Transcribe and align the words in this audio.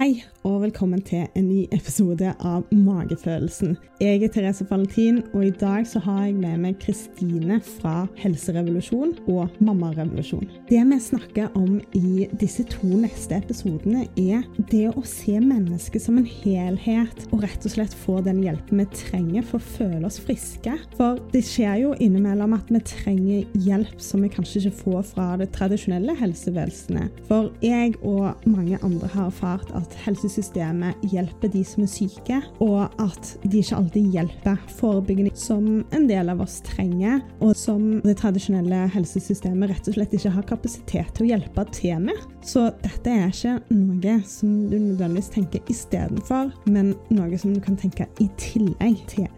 Hei, 0.00 0.22
og 0.48 0.62
velkommen 0.62 1.02
til 1.04 1.26
en 1.36 1.44
ny 1.44 1.66
episode 1.76 2.30
av 2.40 2.62
Magefølelsen. 2.72 3.74
Jeg 4.00 4.22
er 4.24 4.30
Therese 4.32 4.64
Valentin, 4.70 5.18
og 5.36 5.42
i 5.44 5.50
dag 5.60 5.84
så 5.84 6.00
har 6.00 6.22
jeg 6.24 6.38
med 6.38 6.62
meg 6.62 6.78
Kristine 6.80 7.58
fra 7.60 8.06
Helserevolusjon 8.16 9.12
og 9.28 9.58
Mammarevolusjon. 9.60 10.46
Det 10.70 10.80
vi 10.88 10.98
snakker 11.04 11.50
om 11.60 11.74
i 11.98 12.24
disse 12.40 12.64
to 12.72 12.88
neste 13.02 13.36
episodene, 13.42 14.06
er 14.16 14.46
det 14.70 14.86
å 14.88 15.04
se 15.04 15.34
mennesket 15.36 16.06
som 16.06 16.16
en 16.16 16.30
helhet, 16.30 17.26
og 17.28 17.44
rett 17.44 17.68
og 17.68 17.74
slett 17.74 17.98
få 18.06 18.22
den 18.24 18.40
hjelpen 18.46 18.80
vi 18.80 18.88
trenger 19.02 19.44
for 19.50 19.60
å 19.60 19.68
føle 19.74 20.08
oss 20.08 20.16
friske. 20.24 20.78
For 20.96 21.20
det 21.36 21.44
skjer 21.44 21.82
jo 21.82 21.92
innimellom 22.00 22.56
at 22.56 22.72
vi 22.72 22.80
trenger 22.88 23.60
hjelp 23.68 24.00
som 24.00 24.24
vi 24.24 24.32
kanskje 24.32 24.64
ikke 24.64 24.80
får 24.80 25.06
fra 25.12 25.28
det 25.44 25.52
tradisjonelle 25.60 26.16
helsevesenet. 26.24 27.20
For 27.28 27.52
jeg 27.60 28.00
og 28.00 28.48
mange 28.48 28.80
andre 28.80 29.12
har 29.12 29.28
erfart 29.28 29.76
at 29.76 29.89
helsesystemet 30.04 31.04
hjelper 31.12 31.52
de 31.52 31.62
som 31.66 31.84
er 31.84 31.90
syke, 31.90 32.40
og 32.62 33.02
at 33.02 33.32
de 33.44 33.62
ikke 33.62 33.78
alltid 33.78 34.14
hjelper 34.14 34.58
forebyggende, 34.78 35.34
som 35.38 35.82
en 35.96 36.06
del 36.10 36.32
av 36.32 36.42
oss 36.44 36.60
trenger, 36.66 37.20
og 37.40 37.54
som 37.58 38.00
det 38.04 38.16
tradisjonelle 38.20 38.84
helsesystemet 38.94 39.72
rett 39.72 39.90
og 39.90 39.98
slett 39.98 40.16
ikke 40.16 40.34
har 40.36 40.48
kapasitet 40.50 41.14
til 41.16 41.28
å 41.28 41.32
hjelpe 41.34 41.66
til 41.74 42.06
med. 42.08 42.24
Så 42.46 42.68
dette 42.84 43.12
er 43.12 43.28
ikke 43.32 43.58
noe 43.74 44.16
som 44.28 44.54
du 44.70 44.78
nødvendigvis 44.78 45.32
tenker 45.34 45.72
istedenfor, 45.72 46.54
men 46.70 46.94
noe 47.12 47.40
som 47.40 47.54
du 47.54 47.60
kan 47.64 47.78
tenke 47.80 48.08
i 48.20 48.30
tillegg 48.40 49.04
til. 49.10 49.28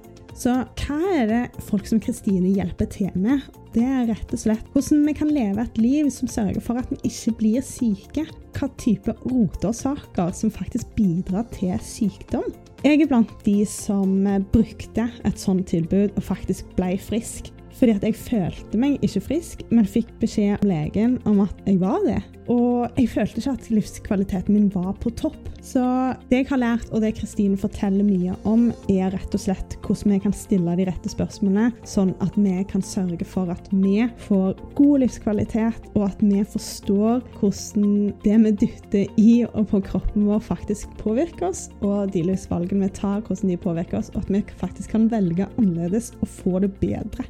Så 0.42 0.50
hva 0.80 0.96
er 1.14 1.28
det 1.30 1.42
folk 1.68 1.86
som 1.86 2.00
Kristine 2.02 2.50
hjelper 2.56 2.88
til 2.90 3.12
med? 3.14 3.44
Det 3.76 3.84
er 3.86 4.08
rett 4.08 4.32
og 4.34 4.40
slett 4.42 4.72
hvordan 4.74 5.04
vi 5.06 5.14
kan 5.14 5.30
leve 5.30 5.62
et 5.62 5.78
liv 5.78 6.08
som 6.10 6.30
sørger 6.30 6.58
for 6.64 6.80
at 6.80 6.90
vi 6.90 6.98
ikke 7.06 7.34
blir 7.38 7.62
syke. 7.62 8.24
Hva 8.56 8.66
type 8.80 9.14
roteårsaker 9.22 10.34
som 10.34 10.50
faktisk 10.50 10.90
bidrar 10.98 11.46
til 11.54 11.78
sykdom. 11.86 12.50
Jeg 12.82 13.04
er 13.04 13.10
blant 13.12 13.30
de 13.46 13.60
som 13.70 14.26
brukte 14.50 15.06
et 15.22 15.38
sånt 15.38 15.68
tilbud 15.70 16.16
og 16.18 16.26
faktisk 16.26 16.74
ble 16.74 16.96
frisk. 16.98 17.52
Fordi 17.78 17.96
at 17.96 18.04
jeg 18.06 18.18
følte 18.18 18.78
meg 18.80 19.02
ikke 19.04 19.24
frisk, 19.28 19.64
men 19.72 19.88
fikk 19.88 20.12
beskjed 20.22 20.58
av 20.60 20.68
legen 20.68 21.18
om 21.28 21.42
at 21.46 21.66
jeg 21.66 21.80
var 21.82 22.02
det. 22.06 22.20
Og 22.50 22.90
jeg 22.98 23.08
følte 23.12 23.38
ikke 23.38 23.54
at 23.54 23.68
livskvaliteten 23.70 24.54
min 24.56 24.70
var 24.74 24.92
på 25.00 25.12
topp. 25.18 25.38
Så 25.62 25.82
det 26.30 26.40
jeg 26.40 26.48
har 26.48 26.58
lært, 26.58 26.88
og 26.90 27.04
det 27.04 27.12
Kristine 27.14 27.58
forteller 27.58 28.02
mye 28.02 28.34
om, 28.48 28.70
er 28.90 29.12
rett 29.14 29.36
og 29.36 29.42
slett 29.44 29.76
hvordan 29.84 30.16
vi 30.16 30.18
kan 30.24 30.34
stille 30.34 30.74
de 30.78 30.86
rette 30.88 31.12
spørsmålene, 31.12 31.70
sånn 31.86 32.10
at 32.24 32.34
vi 32.34 32.56
kan 32.70 32.82
sørge 32.82 33.26
for 33.28 33.52
at 33.52 33.70
vi 33.70 34.08
får 34.26 34.58
god 34.78 35.04
livskvalitet, 35.04 35.86
og 35.94 36.08
at 36.08 36.24
vi 36.24 36.42
forstår 36.42 37.22
hvordan 37.38 37.92
det 38.24 38.40
vi 38.46 38.54
dytter 38.64 39.22
i 39.22 39.36
og 39.52 39.70
på 39.70 39.82
kroppen 39.86 40.26
vår, 40.26 40.42
faktisk 40.42 40.90
påvirker 40.98 41.52
oss, 41.52 41.68
og 41.80 42.10
de 42.14 42.24
livsvalgene 42.26 42.88
vi 42.88 42.96
tar, 42.98 43.22
hvordan 43.22 43.54
de 43.54 43.60
påvirker 43.62 44.00
oss, 44.02 44.10
og 44.16 44.24
at 44.24 44.34
vi 44.34 44.42
faktisk 44.58 44.96
kan 44.96 45.06
velge 45.12 45.46
annerledes 45.54 46.10
og 46.20 46.34
få 46.40 46.58
det 46.66 46.74
bedre. 46.82 47.28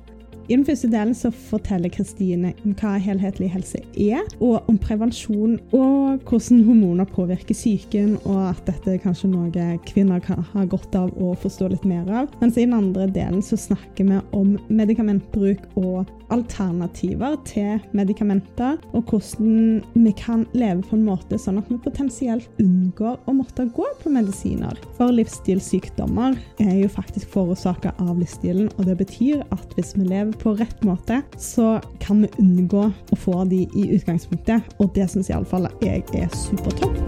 I 0.52 0.56
den 0.58 0.66
første 0.68 0.88
delen 0.92 1.14
så 1.16 1.30
forteller 1.32 1.88
Kristine 1.88 2.50
om 2.60 2.74
hva 2.76 2.98
helhetlig 3.00 3.46
helse 3.54 3.78
er, 3.96 4.26
og 4.44 4.66
om 4.68 4.76
prevensjon 4.76 5.54
og 5.72 6.26
hvordan 6.28 6.60
hormoner 6.66 7.08
påvirker 7.08 7.56
psyken, 7.56 8.18
og 8.28 8.50
at 8.50 8.60
dette 8.66 8.92
er 8.92 9.00
kanskje 9.00 9.30
noe 9.32 9.64
kvinner 9.88 10.20
kan 10.20 10.44
ha 10.50 10.66
godt 10.68 10.92
av 10.98 11.08
å 11.16 11.32
forstå 11.40 11.70
litt 11.72 11.86
mer 11.88 12.04
av. 12.04 12.28
Mens 12.42 12.58
i 12.58 12.66
den 12.66 12.76
andre 12.76 13.06
delen 13.08 13.40
så 13.40 13.56
snakker 13.56 14.10
vi 14.10 14.18
om 14.36 14.58
medikamentbruk 14.68 15.64
og 15.80 16.12
alternativer 16.32 17.38
til 17.48 17.80
medikamenter, 17.96 18.76
og 18.92 19.08
hvordan 19.08 19.80
vi 19.94 20.12
kan 20.20 20.44
leve 20.52 20.84
på 20.84 20.98
en 20.98 21.06
måte 21.08 21.40
sånn 21.40 21.62
at 21.62 21.72
vi 21.72 21.80
potensielt 21.80 22.60
unngår 22.60 23.16
å 23.24 23.36
måtte 23.36 23.70
gå 23.72 23.88
på 24.02 24.12
medisiner. 24.12 24.76
For 25.00 25.16
livsstilssykdommer 25.16 26.36
er 26.60 26.76
jo 26.82 26.92
faktisk 26.92 27.32
forårsaka 27.32 27.96
av 28.04 28.20
livsstilen, 28.20 28.68
og 28.76 28.88
det 28.88 29.00
betyr 29.00 29.46
at 29.48 29.76
hvis 29.78 29.96
vi 29.96 30.10
lever 30.12 30.36
på 30.42 30.54
rett 30.58 30.84
måte, 30.84 31.20
så 31.38 31.76
kan 32.02 32.24
vi 32.24 32.30
unngå 32.42 32.88
å 32.90 33.18
få 33.18 33.44
de 33.50 33.62
i 33.78 33.88
utgangspunktet, 33.94 34.74
og 34.82 34.90
det 34.96 35.06
syns 35.12 35.30
iallfall 35.30 35.68
jeg 35.84 36.02
er 36.18 36.28
supertopp. 36.34 36.98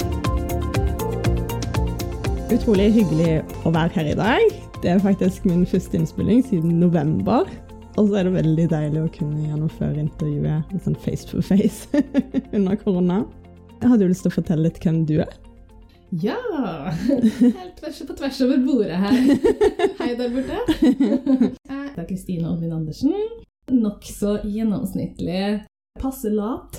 Utrolig 2.54 2.92
hyggelig 2.94 3.40
å 3.66 3.72
være 3.74 3.90
her 3.96 4.12
i 4.12 4.18
dag. 4.18 4.58
Det 4.84 4.92
er 4.92 5.02
faktisk 5.02 5.46
min 5.48 5.64
første 5.66 5.98
innspilling 5.98 6.44
siden 6.46 6.78
november. 6.78 7.48
Og 7.94 8.10
så 8.10 8.20
er 8.20 8.26
det 8.26 8.34
veldig 8.34 8.66
deilig 8.70 9.02
å 9.04 9.12
kunne 9.14 9.48
gjennomføre 9.48 10.02
intervjuet 10.02 10.74
sånn 10.84 10.98
face 11.02 11.26
to 11.30 11.42
face 11.42 12.02
under 12.56 12.78
korona. 12.78 13.22
Jeg 13.80 13.90
hadde 13.90 14.06
jo 14.06 14.12
lyst 14.12 14.26
til 14.26 14.32
å 14.32 14.38
fortelle 14.38 14.68
litt 14.68 14.80
hvem 14.82 15.02
du 15.08 15.18
er. 15.24 15.34
Ja! 16.22 16.36
Helt 17.40 17.76
tvers, 17.80 18.02
på 18.06 18.14
tvers 18.14 18.40
over 18.44 18.58
bordet 18.62 18.98
her. 19.02 19.16
Hei 19.98 20.12
der 20.14 20.30
borte. 20.30 20.60
Jeg 20.78 21.56
heter 21.70 22.06
Kristine 22.06 22.52
Oddvin 22.52 22.74
Andersen. 22.76 23.14
Nokså 23.74 24.36
gjennomsnittlig. 24.46 25.64
Passe 25.98 26.30
lat. 26.30 26.78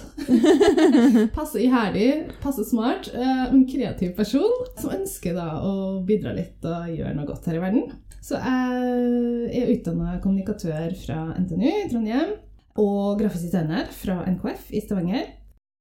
passe 1.35 1.59
iherdig, 1.59 2.29
passe 2.43 2.63
smart. 2.69 3.09
En 3.15 3.65
kreativ 3.67 4.15
person 4.15 4.55
som 4.79 4.95
ønsker 4.95 5.35
da 5.35 5.49
å 5.67 5.75
bidra 6.07 6.31
litt 6.37 6.63
og 6.63 6.93
gjøre 6.95 7.15
noe 7.17 7.27
godt 7.27 7.51
her 7.51 7.59
i 7.59 7.63
verden. 7.65 7.89
Så 8.23 8.39
jeg 8.39 9.63
er 9.65 9.73
utdanna 9.75 10.19
kommunikatør 10.23 10.95
fra 11.03 11.25
NTNU 11.35 11.71
i 11.73 11.87
Trondheim 11.91 12.37
og 12.79 13.19
grafisk 13.19 13.49
designer 13.49 13.91
fra 13.99 14.21
NKF 14.31 14.71
i 14.71 14.83
Stavanger. 14.83 15.27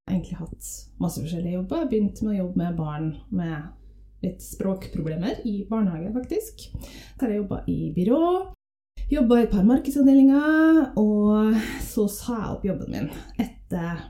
Jeg 0.05 0.19
egentlig 0.19 0.37
hatt 0.37 0.67
masse 1.01 1.23
forskjellige 1.23 1.57
jobber. 1.57 1.87
Begynt 1.89 2.21
med 2.23 2.35
å 2.35 2.41
jobbe 2.43 2.61
med 2.61 2.77
barn 2.77 3.07
med 3.33 4.25
litt 4.25 4.45
språkproblemer 4.45 5.41
i 5.49 5.63
barnehage, 5.69 6.11
faktisk. 6.13 6.67
Så 7.15 7.25
har 7.25 7.33
jeg 7.33 7.41
jobba 7.43 7.63
i 7.73 7.79
byrå. 7.97 8.21
Jobba 9.13 9.39
i 9.39 9.47
et 9.47 9.53
par 9.53 9.65
markedsavdelinger, 9.69 10.95
og 11.01 11.57
så 11.85 12.05
sa 12.13 12.37
jeg 12.39 12.53
opp 12.53 12.69
jobben 12.69 12.93
min 12.93 13.11
etter 13.41 14.05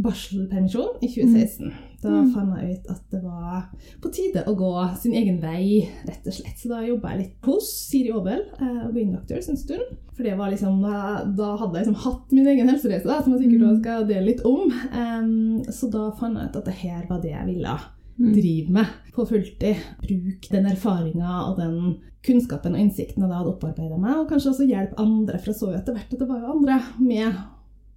barselpermisjon 0.00 0.98
i 1.00 1.08
2016. 1.08 1.66
Mm. 1.66 1.72
Da 2.02 2.10
mm. 2.10 2.30
fant 2.34 2.54
jeg 2.58 2.76
ut 2.76 2.88
at 2.90 3.02
det 3.12 3.20
var 3.22 3.66
på 4.02 4.10
tide 4.14 4.42
å 4.48 4.54
gå 4.58 4.70
sin 4.98 5.14
egen 5.18 5.38
vei, 5.42 5.84
rett 6.08 6.26
og 6.26 6.34
slett. 6.34 6.58
Så 6.58 6.72
da 6.72 6.80
jobba 6.82 7.12
jeg 7.12 7.20
litt 7.20 7.46
hos 7.46 7.68
Siri 7.90 8.10
Aabel 8.14 8.42
eh, 8.56 8.80
og 8.86 8.94
Green 8.96 9.12
Doctors 9.14 9.50
en 9.52 9.60
stund. 9.60 9.94
For 10.16 10.26
det 10.26 10.34
var 10.40 10.52
liksom, 10.52 10.80
da, 10.82 11.22
da 11.36 11.54
hadde 11.60 11.78
jeg 11.78 11.86
liksom 11.86 12.02
hatt 12.06 12.34
min 12.34 12.50
egen 12.54 12.72
helsereise, 12.72 13.08
da, 13.08 13.20
som 13.22 13.36
jeg 13.36 13.44
sikkert 13.44 13.66
mm. 13.68 13.80
skal 13.82 14.06
dele 14.10 14.28
litt 14.32 14.44
om. 14.48 14.72
Um, 14.96 15.62
så 15.70 15.90
da 15.92 16.08
fant 16.18 16.40
jeg 16.40 16.50
ut 16.50 16.62
at 16.62 16.70
det 16.70 16.78
her 16.82 17.04
var 17.10 17.22
det 17.22 17.34
jeg 17.36 17.50
ville 17.52 17.76
mm. 17.78 18.32
drive 18.32 18.78
med 18.80 18.98
på 19.14 19.28
fulltid. 19.28 19.86
Bruke 20.02 20.56
den 20.56 20.70
erfaringa 20.72 21.38
og 21.46 21.60
den 21.60 21.78
kunnskapen 22.26 22.76
og 22.76 22.82
innsikten 22.82 23.24
jeg 23.24 23.34
hadde 23.34 23.50
opparbeida 23.50 23.96
meg, 23.98 24.20
og 24.20 24.28
kanskje 24.30 24.52
også 24.52 24.68
hjelpe 24.68 24.98
andre, 25.02 25.38
for 25.38 25.52
jeg 25.52 25.58
så 25.58 25.72
jo 25.72 25.78
etter 25.78 25.96
hvert 25.96 26.12
at 26.14 26.20
det 26.22 26.28
var 26.28 26.42
jo 26.42 26.54
andre 26.56 26.78
med 27.02 27.42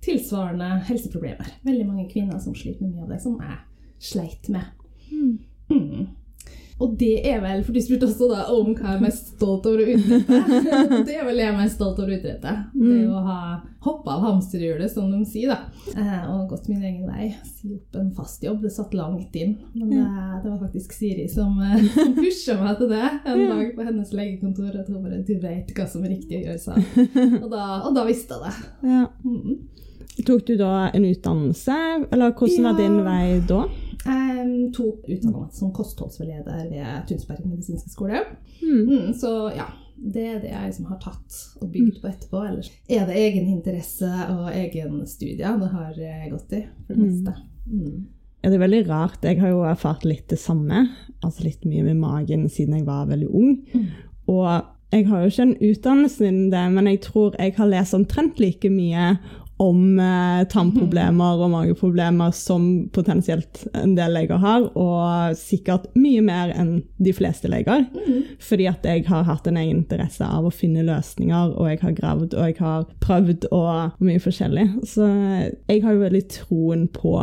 tilsvarende 0.06 0.70
helseproblemer. 0.90 1.56
Veldig 1.66 1.88
mange 1.88 2.10
kvinner 2.12 2.40
som 2.44 2.56
sliter 2.58 2.86
med 2.86 2.96
mye 2.96 3.08
av 3.08 3.16
det 3.16 3.22
som 3.24 3.40
jeg 3.42 3.58
sleit 4.12 4.52
med. 4.54 4.70
Mm. 5.12 5.38
Mm. 5.70 6.08
Og 6.76 6.98
det 7.00 7.22
er 7.24 7.38
vel, 7.40 7.62
for 7.64 7.72
du 7.72 7.80
spurte 7.80 8.04
også 8.10 8.28
da 8.28 8.42
om 8.52 8.74
hva 8.76 8.90
jeg 8.90 8.98
er 8.98 9.04
mest 9.06 9.30
stolt 9.38 9.68
over 9.70 9.80
å 9.80 9.94
utrette. 9.94 10.40
det 11.08 11.14
er 11.16 11.24
vel 11.24 11.38
jeg 11.40 11.48
er 11.48 11.56
mest 11.56 11.78
stolt 11.78 12.02
over 12.02 12.12
å 12.12 12.18
utrette. 12.18 12.56
Mm. 12.74 12.90
Det 12.90 12.98
å 13.08 13.22
ha 13.24 13.38
hoppa 13.86 14.18
av 14.18 14.26
hamsterhjulet, 14.26 14.92
som 14.92 15.08
de 15.14 15.22
sier, 15.30 15.54
da. 15.54 15.94
Eh, 15.96 16.26
og 16.34 16.50
gått 16.52 16.68
min 16.68 16.84
egen 16.84 17.06
vei. 17.08 17.30
Si 17.48 17.72
opp 17.78 17.96
en 18.02 18.10
fast 18.18 18.44
jobb. 18.44 18.60
Det 18.66 18.74
satt 18.76 18.98
langt 18.98 19.38
inn. 19.40 19.56
Men 19.78 19.94
det, 19.94 20.02
det 20.44 20.52
var 20.52 20.60
faktisk 20.66 20.98
Siri 20.98 21.30
som, 21.32 21.56
eh, 21.64 21.88
pusha 22.20 22.58
meg 22.60 22.76
til 22.82 22.92
det 22.92 23.06
en 23.06 23.46
dag 23.54 23.72
på 23.78 23.88
hennes 23.88 24.12
legekontor. 24.20 24.76
At 24.82 24.92
hun 24.92 25.00
bare 25.06 25.24
'Du 25.24 25.38
vet 25.40 25.72
hva 25.78 25.88
som 25.88 26.04
er 26.04 26.18
riktig 26.18 26.42
å 26.42 26.46
gjøre', 26.50 26.60
sa 26.60 26.76
og, 27.44 27.48
da, 27.56 27.66
og 27.88 27.96
da 27.96 28.04
visste 28.10 28.36
jeg 28.36 28.50
det. 28.50 28.92
Ja. 28.92 29.08
Mm. 29.24 29.64
Tok 30.24 30.46
du 30.48 30.54
da 30.56 30.90
en 30.96 31.06
utdannelse, 31.06 31.76
eller 32.12 32.32
hvordan 32.32 32.62
ja. 32.62 32.70
var 32.70 32.78
din 32.80 33.00
vei 33.04 33.40
da? 33.50 33.64
Jeg 34.06 34.70
tok 34.76 35.10
utdannelse 35.10 35.60
som 35.60 35.74
kostholdsveileder 35.76 36.70
ved 36.70 37.08
Tunsberg 37.10 37.48
medisinske 37.50 37.92
skole. 37.92 38.22
Mm. 38.62 38.86
Mm, 38.86 39.10
så 39.18 39.34
ja, 39.56 39.68
det 39.96 40.26
er 40.30 40.40
det 40.44 40.52
jeg 40.52 40.70
liksom 40.70 40.90
har 40.92 41.00
tatt 41.04 41.40
og 41.60 41.72
bygd 41.74 42.00
på 42.02 42.12
etterpå. 42.12 42.44
Ellers 42.48 42.72
er 42.88 43.08
det 43.10 43.18
egen 43.20 43.50
interesse 43.52 44.12
og 44.32 44.52
egen 44.54 45.02
studie 45.10 45.56
det 45.62 45.72
har 45.74 45.98
gått 46.32 46.56
i, 46.56 46.62
for 46.86 46.94
det 46.94 47.02
mm. 47.02 47.10
meste. 47.10 47.36
Mm. 47.66 48.06
Ja, 48.46 48.52
det 48.52 48.60
er 48.60 48.66
veldig 48.68 48.84
rart. 48.88 49.24
Jeg 49.26 49.42
har 49.42 49.52
jo 49.52 49.64
erfart 49.66 50.06
litt 50.06 50.28
det 50.30 50.38
samme. 50.38 50.84
Altså 51.26 51.48
litt 51.48 51.64
mye 51.66 51.82
med 51.88 51.98
magen 51.98 52.46
siden 52.52 52.78
jeg 52.78 52.86
var 52.86 53.08
veldig 53.10 53.30
ung. 53.34 53.56
Mm. 53.74 53.88
Og 54.30 54.50
jeg 54.94 55.08
har 55.10 55.24
jo 55.24 55.32
ikke 55.32 55.48
en 55.48 55.56
utdannelse 55.72 56.28
innen 56.28 56.52
det, 56.54 56.66
men 56.76 56.92
jeg 56.92 57.02
tror 57.08 57.34
jeg 57.40 57.56
har 57.58 57.72
lest 57.72 57.98
omtrent 57.98 58.38
like 58.40 58.70
mye 58.70 59.16
om 59.62 60.00
eh, 60.00 60.42
tannproblemer 60.52 61.40
og 61.40 61.52
mageproblemer 61.54 62.34
som 62.36 62.66
potensielt 62.96 63.64
en 63.78 63.94
del 63.96 64.12
leger 64.18 64.42
har, 64.44 64.68
og 64.76 65.38
sikkert 65.40 65.88
mye 65.96 66.24
mer 66.26 66.52
enn 66.56 66.74
de 67.00 67.14
fleste 67.16 67.52
leger. 67.52 67.86
Mm. 67.96 68.36
Fordi 68.44 68.68
at 68.72 68.88
jeg 68.88 69.06
har 69.08 69.24
hatt 69.30 69.48
en 69.48 69.60
egen 69.62 69.80
interesse 69.84 70.28
av 70.28 70.48
å 70.48 70.54
finne 70.54 70.84
løsninger, 70.88 71.56
og 71.56 71.72
jeg 71.72 71.82
har 71.86 71.96
gravd 72.02 72.36
og 72.36 72.52
jeg 72.52 72.60
har 72.60 72.86
prøvd 73.04 73.48
og 73.56 74.04
mye 74.04 74.22
forskjellig. 74.24 74.68
Så 74.92 75.08
jeg 75.08 75.82
har 75.86 75.96
jo 75.96 76.04
veldig 76.04 76.26
troen 76.36 76.88
på 76.92 77.22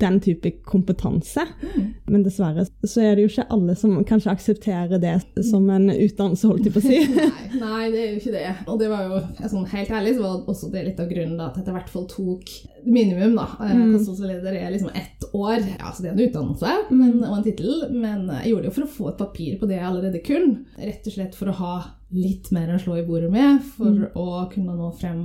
den 0.00 0.18
type 0.24 0.50
kompetanse. 0.66 1.44
Mm. 1.62 1.86
Men 2.10 2.24
dessverre 2.26 2.64
så 2.88 3.02
er 3.04 3.14
det 3.16 3.26
jo 3.26 3.30
ikke 3.32 3.46
alle 3.54 3.76
som 3.78 3.98
kanskje 4.08 4.32
aksepterer 4.32 5.00
det 5.02 5.14
som 5.46 5.68
en 5.70 5.90
utdannelse, 5.92 6.48
holdt 6.50 6.66
jeg 6.68 6.74
på 6.74 6.82
å 6.82 6.86
si. 6.88 7.00
Nei, 7.60 7.60
nei, 7.60 7.84
det 7.92 8.00
er 8.02 8.08
jo 8.14 8.20
ikke 8.20 8.34
det. 8.34 8.44
Og 8.70 8.78
det 8.80 8.88
var 8.92 9.04
jo, 9.08 9.20
sånn, 9.52 9.66
helt 9.72 9.90
ærlig, 9.94 10.14
så 10.16 10.24
var 10.24 10.36
det 10.40 10.54
også 10.54 10.70
det 10.72 10.84
litt 10.88 11.00
av 11.04 11.10
grunnen 11.12 11.36
da, 11.40 11.50
til 11.52 11.60
at 11.62 11.66
jeg 11.68 11.74
i 11.74 11.78
hvert 11.78 11.92
fall 11.94 12.06
tok 12.10 12.54
minimum, 12.86 13.36
da. 13.38 13.48
Eh, 13.60 13.76
Mm. 13.80 13.92
Kostholdsleder 13.94 14.56
er 14.58 14.70
liksom 14.74 14.90
ett 14.94 15.24
år. 15.36 15.60
Ja, 15.78 15.90
så 15.94 16.02
det 16.02 16.10
er 16.10 16.14
en 16.16 16.24
utdannelse 16.26 16.72
men, 16.90 17.20
og 17.24 17.36
en 17.38 17.44
tittel, 17.46 17.84
men 17.94 18.26
jeg 18.40 18.50
gjorde 18.52 18.64
det 18.66 18.70
jo 18.70 18.74
for 18.76 18.86
å 18.86 18.94
få 18.96 19.08
et 19.12 19.18
papir 19.20 19.58
på 19.60 19.68
det 19.70 19.76
jeg 19.78 19.86
allerede 19.88 20.22
kunne. 20.26 20.64
Rett 20.80 21.06
og 21.08 21.14
slett 21.14 21.36
for 21.38 21.52
å 21.52 21.56
ha 21.60 21.74
litt 22.12 22.50
mer 22.52 22.72
å 22.74 22.80
slå 22.82 22.96
i 23.00 23.04
bordet 23.06 23.30
med, 23.30 23.60
for 23.76 23.90
Mm. 23.90 24.08
å 24.18 24.50
kunne 24.52 24.74
nå 24.76 24.90
frem 24.98 25.20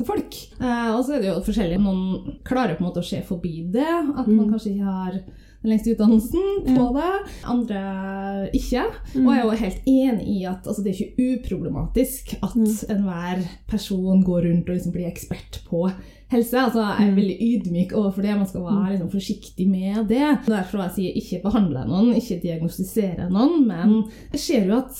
til 0.00 0.08
folk. 0.08 0.40
Eh, 0.60 0.88
og 0.96 1.04
så 1.06 1.14
er 1.18 1.22
det 1.22 1.30
jo 1.30 1.38
forskjellig. 1.46 1.78
Noen 1.84 2.40
klarer 2.48 2.74
på 2.78 2.82
en 2.84 2.88
måte 2.90 3.04
å 3.04 3.06
se 3.06 3.20
forbi 3.28 3.54
det, 3.72 3.86
at 3.86 4.26
man 4.26 4.46
Mm. 4.48 4.50
kanskje 4.54 4.74
ikke 4.74 4.90
har 4.96 5.12
den 5.60 5.70
lengste 5.74 5.92
utdannelsen 5.92 6.76
på 6.76 6.84
det. 6.96 7.08
Andre 7.52 7.80
ikke. 8.56 8.84
Mm. 9.14 9.26
Og 9.26 9.34
jeg 9.34 9.40
er 9.40 9.44
jo 9.44 9.58
helt 9.60 9.82
enig 9.92 10.28
i 10.40 10.44
at 10.48 10.64
altså, 10.66 10.82
det 10.82 10.94
er 10.94 11.00
ikke 11.04 11.26
uproblematisk 11.44 12.32
at 12.42 12.54
enhver 12.94 13.42
person 13.68 14.22
går 14.24 14.46
rundt 14.48 14.70
og 14.70 14.76
liksom 14.78 14.92
blir 14.94 15.10
ekspert 15.10 15.60
på 15.68 15.82
helse. 16.32 16.56
Altså, 16.56 16.80
jeg 16.80 17.08
er 17.08 17.10
Mm. 17.10 17.16
veldig 17.20 17.38
ydmyk 17.50 17.92
overfor 17.92 18.22
det. 18.22 18.36
Man 18.38 18.46
skal 18.46 18.62
være 18.62 18.90
liksom, 18.96 19.10
forsiktig 19.10 19.68
med 19.68 20.08
det. 20.08 20.38
Derfor 20.46 20.78
jeg 20.86 20.92
sier 20.96 21.16
ikke 21.20 21.42
behandle 21.42 21.84
noen, 21.86 22.14
ikke 22.16 22.40
diagnostisere 22.42 23.28
noen. 23.30 23.66
Men 23.66 24.04
jeg 24.32 24.40
ser 24.40 24.66
jo 24.66 24.78
at 24.78 24.96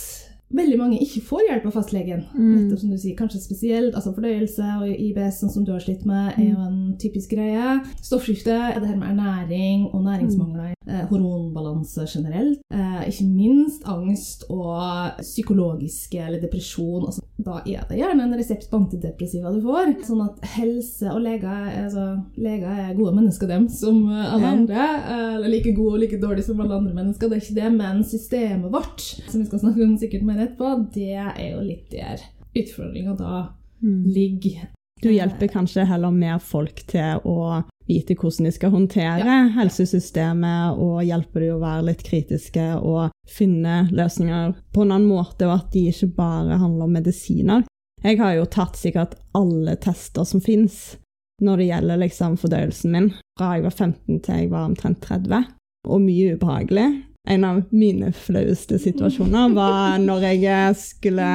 veldig 0.54 0.78
mange 0.80 0.98
ikke 1.04 1.22
får 1.28 1.42
hjelp 1.48 1.66
av 1.70 1.74
fastlegen. 1.78 2.24
Mm. 2.34 2.48
Nettopp 2.56 2.80
som 2.82 2.90
du 2.90 2.98
sier, 2.98 3.16
kanskje 3.18 3.40
spesielt 3.42 3.94
altså 3.94 4.12
fordøyelse 4.16 4.66
og 4.80 4.88
IBS, 4.90 5.40
sånn 5.42 5.52
som 5.54 5.64
du 5.66 5.72
har 5.74 5.82
slitt 5.84 6.02
med, 6.08 6.32
er 6.38 6.48
jo 6.50 6.58
en 6.66 6.80
typisk 7.00 7.34
greie. 7.36 7.76
Stoffskifte, 8.02 8.56
det 8.80 8.88
her 8.90 8.98
med 8.98 9.12
ernæring 9.12 9.86
og 9.92 10.02
næringsmangler, 10.08 10.74
eh, 10.88 11.04
hormonbalanse 11.10 12.06
generelt, 12.10 12.60
eh, 12.74 13.02
ikke 13.08 13.26
minst 13.30 13.86
angst 13.86 14.44
og 14.50 15.20
psykologiske 15.20 16.18
eller 16.26 16.40
depresjon. 16.42 17.06
Altså, 17.06 17.22
da 17.40 17.60
er 17.64 17.86
det 17.88 17.98
gjerne 18.00 18.26
en 18.26 18.36
resept 18.36 18.66
på 18.70 18.76
antidepressiva 18.82 19.52
du 19.54 19.62
får. 19.64 19.94
Sånn 20.04 20.24
at 20.26 20.42
helse 20.56 21.08
og 21.14 21.22
leger 21.24 21.70
altså, 21.84 22.08
Leger 22.40 22.68
er 22.90 22.96
gode 22.98 23.14
mennesker, 23.16 23.48
dem, 23.48 23.68
som 23.72 24.02
eh, 24.10 24.34
alle 24.34 24.50
andre. 24.56 24.82
eh, 25.00 25.34
Eller 25.36 25.48
like 25.54 25.72
gode 25.76 25.94
og 25.94 26.00
like 26.02 26.18
dårlige 26.20 26.44
som 26.50 26.60
alle 26.60 26.74
andre 26.76 26.94
mennesker, 26.94 27.28
det 27.28 27.38
er 27.38 27.44
ikke 27.44 27.60
det. 27.60 27.70
Men 27.78 28.02
systemet 28.04 28.72
vårt, 28.72 29.00
som 29.30 29.40
vi 29.40 29.46
skal 29.46 29.62
snakke 29.62 29.84
om 29.84 29.96
sikkert 30.00 30.26
mer 30.26 30.39
etterpå, 30.46 30.92
det 30.94 31.14
er 31.16 31.50
jo 31.54 31.62
litt 31.64 31.90
der 31.92 32.20
utfordringa 32.56 33.16
da 33.18 33.48
Mm. 33.82 34.04
ligger. 34.12 34.68
Du 35.00 35.08
hjelper 35.08 35.48
kanskje 35.48 35.86
heller 35.88 36.10
mer 36.12 36.38
folk 36.38 36.82
til 36.86 37.22
å 37.24 37.62
vite 37.88 38.12
hvordan 38.14 38.44
de 38.44 38.50
skal 38.52 38.70
håndtere 38.74 39.36
helsesystemet, 39.56 40.76
og 40.78 41.02
hjelper 41.04 41.40
de 41.40 41.48
å 41.54 41.60
være 41.62 41.86
litt 41.88 42.02
kritiske 42.04 42.66
og 42.82 43.10
finne 43.26 43.88
løsninger 43.90 44.54
på 44.74 44.82
en 44.84 44.92
annen 44.92 45.08
måte, 45.08 45.46
og 45.48 45.54
at 45.54 45.70
de 45.72 45.86
ikke 45.88 46.10
bare 46.16 46.58
handler 46.60 46.84
om 46.84 46.92
medisiner. 46.92 47.64
Jeg 48.04 48.18
har 48.18 48.34
jo 48.36 48.44
tatt 48.44 48.76
sikkert 48.76 49.14
alle 49.34 49.76
tester 49.76 50.24
som 50.24 50.40
fins 50.40 50.96
når 51.40 51.56
det 51.56 51.66
gjelder 51.70 51.96
liksom 52.02 52.36
fordøyelsen 52.36 52.92
min, 52.92 53.10
fra 53.38 53.54
jeg 53.56 53.64
var 53.64 53.70
15 53.72 54.20
til 54.20 54.34
jeg 54.42 54.50
var 54.52 54.68
omtrent 54.68 55.00
30, 55.00 55.46
og 55.88 56.00
mye 56.04 56.34
ubehagelig. 56.36 56.88
En 57.28 57.44
av 57.44 57.62
mine 57.70 58.12
flaueste 58.16 58.78
situasjoner 58.80 59.50
var 59.52 59.98
når 60.00 60.22
jeg 60.40 60.76
skulle 60.80 61.26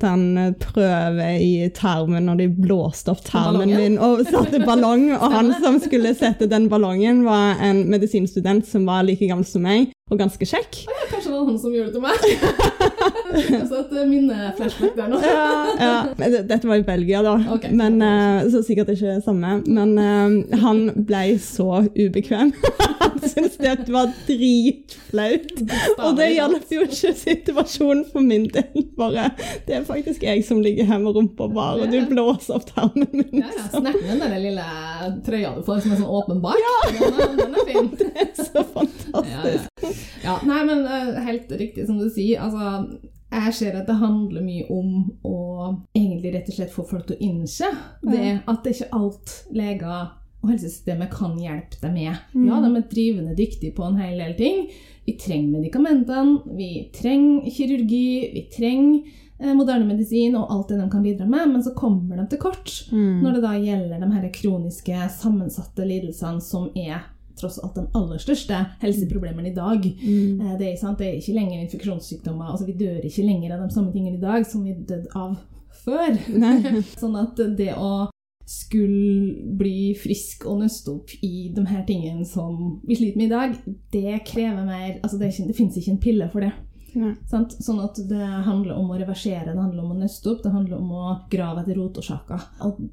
ta 0.00 0.12
en 0.16 0.54
prøve 0.62 1.26
i 1.44 1.66
tarmen, 1.76 2.24
når 2.24 2.38
de 2.40 2.46
blåste 2.48 3.12
opp 3.12 3.20
tarmen 3.26 3.68
min 3.68 3.98
og 4.00 4.22
satte 4.24 4.62
ballong. 4.64 5.10
Og 5.18 5.34
han 5.34 5.52
som 5.60 5.76
skulle 5.82 6.14
sette 6.16 6.48
den 6.48 6.70
ballongen, 6.72 7.20
var 7.28 7.60
en 7.60 7.84
medisinstudent 7.92 8.64
som 8.70 8.88
var 8.88 9.04
like 9.04 9.28
gammel 9.28 9.44
som 9.44 9.66
meg, 9.68 9.92
og 10.08 10.20
ganske 10.20 10.48
kjekk. 10.48 10.80
Ja, 10.88 11.04
kanskje 11.12 11.30
det 11.30 11.36
var 11.36 11.46
han 11.50 11.60
som 11.60 11.76
gjorde 11.76 11.92
det 11.92 11.96
til 11.96 12.04
meg. 12.04 12.18
Så 13.68 13.78
et 13.82 13.94
minne-flashback 14.08 14.96
der 14.96 15.12
nå. 15.12 15.20
Ja, 15.20 15.46
ja. 15.80 16.42
Dette 16.48 16.68
var 16.68 16.80
i 16.80 16.86
Belgia, 16.86 17.20
da, 17.24 17.36
okay. 17.52 17.72
men, 17.76 18.00
eh, 18.04 18.44
så 18.52 18.62
sikkert 18.64 18.92
ikke 18.94 19.18
samme. 19.24 19.58
Men 19.66 19.98
eh, 19.98 20.60
han 20.62 20.86
ble 21.08 21.24
så 21.42 21.84
ubekvem. 21.92 22.54
syntes 23.32 23.56
det 23.60 23.92
var 23.92 24.10
dritflaut. 24.28 25.52
Og 25.98 26.18
det 26.18 26.28
hjalp 26.34 26.74
jo 26.74 26.84
ikke 26.86 27.12
situasjonen 27.18 28.04
for 28.10 28.24
min 28.24 28.46
del. 28.52 28.86
Bare, 28.98 29.30
det 29.66 29.78
er 29.78 29.86
faktisk 29.88 30.22
jeg 30.26 30.44
som 30.46 30.62
ligger 30.64 30.88
her 30.88 31.00
med 31.02 31.16
rumpa 31.16 31.48
bar, 31.52 31.80
og 31.82 31.92
du 31.92 31.98
blåser 32.10 32.58
opp 32.58 32.68
tarmen 32.70 33.08
min. 33.12 33.40
Ja, 33.42 33.50
ja. 33.50 33.66
Snert 33.72 34.00
med 34.04 34.22
den 34.22 34.36
lille 34.44 34.68
trøya 35.26 35.54
du 35.56 35.64
får 35.66 35.82
som 35.84 35.94
er 35.94 36.02
sånn 36.02 36.14
åpen 36.20 36.42
bak. 36.44 36.60
Den, 36.92 37.18
er, 37.18 37.34
den 37.40 37.58
er 37.58 37.72
fin. 37.72 37.90
Det 38.04 38.12
er 38.20 38.30
så 38.38 38.62
fantastisk. 38.62 39.68
ja. 39.82 39.90
ja, 40.24 40.38
nei, 40.46 40.60
men 40.68 40.84
eh, 40.86 41.18
helt 41.26 41.52
riktig 41.58 41.86
som 41.88 41.98
du 41.98 42.08
sier. 42.12 42.42
Altså, 42.44 43.00
jeg 43.34 43.54
ser 43.58 43.78
at 43.80 43.88
det 43.88 43.96
handler 43.98 44.44
mye 44.44 44.66
om 44.70 44.90
å 45.26 45.38
egentlig 45.96 46.34
rett 46.36 46.50
og 46.50 46.58
slett 46.58 46.74
få 46.74 46.84
folk 46.86 47.08
til 47.08 47.16
å 47.16 47.24
innse 47.26 47.70
det 48.04 48.38
at 48.44 48.60
det 48.62 48.70
er 48.70 48.76
ikke 48.76 49.00
alt 49.00 49.34
leger 49.54 50.12
og 50.44 50.50
helsesystemet 50.52 51.10
kan 51.10 51.34
hjelpe 51.40 51.80
deg 51.80 51.92
med. 51.96 52.18
Ja, 52.44 52.60
de 52.60 52.70
er 52.76 52.84
drivende 52.90 53.34
dyktige 53.38 53.72
på 53.74 53.86
en 53.88 53.96
hel 53.98 54.18
del 54.20 54.34
ting. 54.38 54.66
Vi 55.06 55.16
trenger 55.20 55.58
medikamentene, 55.58 56.56
vi 56.56 56.68
trenger 56.94 57.48
kirurgi, 57.52 58.30
vi 58.34 58.42
trenger 58.52 59.00
eh, 59.40 59.54
moderne 59.56 59.88
medisin 59.88 60.36
og 60.38 60.46
alt 60.52 60.68
det 60.70 60.78
de 60.80 60.86
kan 60.92 61.02
bidra 61.04 61.26
med, 61.26 61.48
men 61.56 61.64
så 61.64 61.74
kommer 61.76 62.16
de 62.20 62.28
til 62.30 62.38
kort 62.44 62.70
Mm. 62.92 63.22
når 63.24 63.32
det 63.34 63.42
da 63.42 63.52
gjelder 63.58 64.00
de 64.00 64.12
her 64.14 64.28
kroniske, 64.32 65.08
sammensatte 65.10 65.84
lidelsene 65.88 66.40
som 66.40 66.68
er 66.76 67.02
tross 67.36 67.58
alt 67.58 67.74
de 67.74 67.82
aller 67.98 68.18
største 68.22 68.54
helseproblemene 68.80 69.50
i 69.50 69.54
dag. 69.54 69.82
Mm. 69.82 70.40
Eh, 70.40 70.58
Det 70.58 70.68
er, 70.72 70.76
sant, 70.78 70.98
det 70.98 71.08
er 71.08 71.18
ikke 71.18 71.34
lenger 71.34 71.60
infeksjonssykdommer. 71.64 72.50
altså 72.52 72.66
Vi 72.66 72.72
dør 72.78 73.00
ikke 73.04 73.26
lenger 73.26 73.56
av 73.56 73.68
de 73.68 73.74
samme 73.74 73.92
tingene 73.92 74.16
i 74.16 74.20
dag 74.20 74.46
som 74.46 74.62
vi 74.64 74.72
døde 74.72 75.08
av 75.16 75.36
før. 75.84 76.14
Sånn 77.00 77.16
at 77.18 77.36
det 77.58 77.74
å 77.76 78.06
skulle 78.44 79.56
bli 79.56 79.94
frisk 79.96 80.44
og 80.50 80.60
nøste 80.60 80.92
opp 80.92 81.14
i 81.24 81.48
de 81.54 81.64
her 81.68 81.84
tingene 81.88 82.26
som 82.28 82.78
vi 82.84 82.98
sliter 82.98 83.20
med 83.20 83.30
i 83.30 83.32
dag, 83.32 83.56
det 83.94 84.20
krever 84.28 84.66
mer 84.66 85.00
altså 85.00 85.18
Det, 85.20 85.32
det 85.48 85.56
fins 85.56 85.76
ikke 85.80 85.94
en 85.94 86.02
pille 86.02 86.30
for 86.32 86.44
det. 86.44 86.52
Sant? 87.26 87.56
Sånn 87.62 87.80
at 87.82 87.98
det 88.08 88.26
handler 88.46 88.76
om 88.78 88.92
å 88.92 88.98
reversere, 88.98 89.48
det 89.50 89.58
handler 89.58 89.82
om 89.82 89.94
å 89.94 89.98
nøste 89.98 90.30
opp, 90.30 90.42
det 90.44 90.52
handler 90.54 90.78
om 90.78 90.92
å 90.94 91.14
grave 91.32 91.64
etter 91.64 91.78
rotårsaker. 91.78 92.44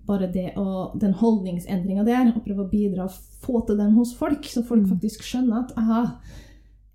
Bare 0.07 0.29
det 0.33 0.47
og 0.59 0.95
den 1.01 1.13
holdningsendringa 1.19 2.05
der, 2.07 2.31
å 2.33 2.43
prøve 2.45 2.65
å 2.65 2.71
bidra 2.71 3.05
og 3.05 3.19
få 3.43 3.61
til 3.67 3.77
den 3.81 3.93
hos 3.97 4.15
folk, 4.17 4.47
så 4.49 4.65
folk 4.65 4.87
faktisk 4.89 5.25
skjønner 5.27 5.65
at 5.65 5.75
aha, 5.79 6.01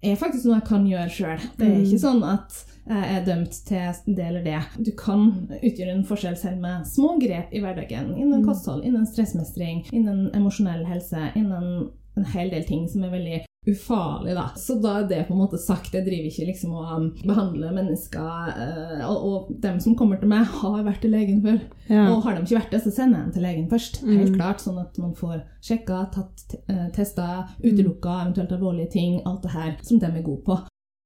er 0.05 0.17
faktisk 0.21 0.47
noe 0.47 0.59
jeg 0.61 0.69
kan 0.69 0.89
gjøre 0.89 1.13
sjøl. 1.13 1.45
Det 1.59 1.69
er 1.69 1.79
ikke 1.83 2.03
sånn 2.03 2.25
at 2.27 2.63
jeg 2.87 3.17
er 3.17 3.25
dømt 3.27 3.57
til 3.67 4.15
det 4.15 4.27
eller 4.29 4.45
det. 4.45 4.61
Du 4.79 4.93
kan 4.99 5.25
utgjøre 5.57 5.95
en 5.97 6.05
forskjell 6.07 6.37
selv 6.39 6.63
med 6.63 6.87
små 6.87 7.17
grep 7.23 7.55
i 7.55 7.63
hverdagen. 7.65 8.13
Innen 8.15 8.45
kosthold, 8.47 8.85
innen 8.87 9.09
stressmestring, 9.09 9.83
innen 9.91 10.29
emosjonell 10.37 10.85
helse, 10.87 11.33
innen 11.35 11.89
en 12.17 12.31
hel 12.33 12.53
del 12.53 12.65
ting 12.69 12.87
som 12.89 13.05
er 13.05 13.13
veldig 13.17 13.41
ufarlig, 13.67 14.35
da. 14.37 14.47
Så 14.57 14.77
da 14.83 15.01
er 15.01 15.09
det 15.11 15.25
på 15.27 15.35
en 15.35 15.41
måte 15.43 15.59
sagt. 15.59 15.95
Jeg 15.95 16.07
driver 16.07 16.29
ikke 16.31 16.47
liksom 16.49 16.75
å 16.79 16.85
um, 16.87 17.09
behandle 17.27 17.73
mennesker 17.75 18.53
eh, 18.53 19.03
og, 19.09 19.27
og 19.27 19.51
dem 19.63 19.81
som 19.83 19.97
kommer 19.99 20.21
til 20.21 20.31
meg, 20.31 20.47
har 20.61 20.85
vært 20.87 21.03
til 21.03 21.15
legen 21.17 21.43
før. 21.45 21.59
Ja. 21.91 22.07
Og 22.13 22.23
har 22.27 22.37
de 22.37 22.47
ikke 22.47 22.61
vært 22.61 22.77
det, 22.77 22.83
så 22.85 22.95
sender 22.95 23.19
jeg 23.19 23.27
dem 23.27 23.35
til 23.35 23.47
legen 23.49 23.67
først. 23.73 24.01
Mm. 24.05 24.15
Helt 24.21 24.39
klart, 24.39 24.63
Sånn 24.63 24.79
at 24.83 24.97
man 25.03 25.13
får 25.19 25.43
sjekka, 25.67 26.05
tatt 26.15 26.57
uh, 26.71 26.87
testa, 26.95 27.29
utelukka 27.65 28.23
eventuelt 28.23 28.57
alvorlige 28.57 28.95
ting. 28.97 29.21
Alt 29.27 29.45
det 29.47 29.55
her 29.57 29.77
som 29.83 30.01
de 30.03 30.11
er 30.11 30.25
gode 30.27 30.47
på. 30.47 30.61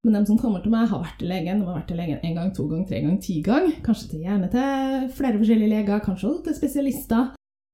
Men 0.05 0.17
de 0.17 0.23
som 0.25 0.37
kommer 0.41 0.63
til 0.63 0.73
meg, 0.73 0.87
har 0.89 1.01
vært 1.03 1.19
til 1.21 1.29
legen. 1.29 1.61
De 1.61 1.67
har 1.67 1.77
vært 1.77 1.91
til 1.91 1.99
legen 2.01 2.23
en 2.25 2.37
gang, 2.39 2.55
to 2.57 2.65
gang, 2.69 2.85
tre 2.89 3.03
gang, 3.03 3.19
ti 3.21 3.41
gang. 3.45 3.69
Kanskje 3.85 4.15
til, 4.15 4.23
gjerne 4.25 4.49
til 4.53 5.11
flere 5.17 5.41
forskjellige 5.41 5.73
leger, 5.75 6.01
kanskje 6.05 6.29
også 6.29 6.47
til 6.47 6.57
spesialister. 6.57 7.29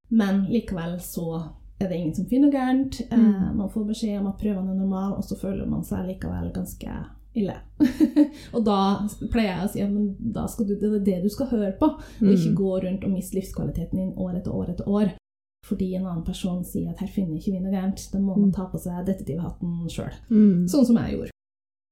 Men 0.08 0.46
likevel 0.48 0.96
så 1.04 1.42
er 1.80 1.88
det 1.88 1.96
ingen 1.98 2.14
som 2.14 2.26
finner 2.26 2.48
noe 2.48 2.56
gærent. 2.58 3.00
Eh, 3.10 3.18
Mm. 3.18 3.56
man 3.56 3.68
får 3.70 3.84
beskjed 3.86 4.18
om 4.20 4.26
at 4.26 4.38
prøvene 4.38 4.70
er 4.70 4.78
normale, 4.80 5.16
og 5.16 5.24
så 5.24 5.36
føler 5.38 5.66
man 5.66 5.82
seg 5.84 6.06
likevel 6.06 6.52
ganske 6.52 6.96
ille. 7.36 7.54
og 8.54 8.64
da 8.64 8.78
pleier 9.30 9.52
jeg 9.60 9.64
å 9.64 9.70
si 9.72 9.80
at 9.82 10.32
da 10.34 10.46
skal 10.48 10.66
du, 10.66 10.74
det 10.80 10.90
er 10.92 11.04
det 11.04 11.22
du 11.22 11.28
skal 11.28 11.46
høre 11.46 11.72
på, 11.78 11.86
og 11.86 12.28
ikke 12.34 12.50
Mm. 12.50 12.56
gå 12.56 12.72
rundt 12.84 13.04
og 13.04 13.10
miste 13.10 13.36
livskvaliteten 13.38 13.96
din 13.98 14.14
år 14.16 14.36
etter 14.40 14.50
år 14.54 14.70
etter 14.70 14.88
år. 14.88 15.12
Fordi 15.66 15.94
en 15.96 16.06
annen 16.06 16.24
person 16.24 16.64
sier 16.64 16.90
at 16.90 16.98
her 17.00 17.08
finner 17.08 17.36
ikke 17.36 17.52
vi 17.52 17.60
noe 17.60 17.70
gærent. 17.72 18.10
Da 18.12 18.18
må 18.18 18.36
man 18.36 18.48
Mm. 18.50 18.52
ta 18.54 18.66
på 18.66 18.78
seg 18.80 19.04
detektivhatten 19.06 19.88
sjøl. 19.90 20.12
Mm. 20.30 20.64
Sånn 20.68 20.86
som 20.86 20.96
jeg 20.96 21.14
gjorde. 21.16 21.30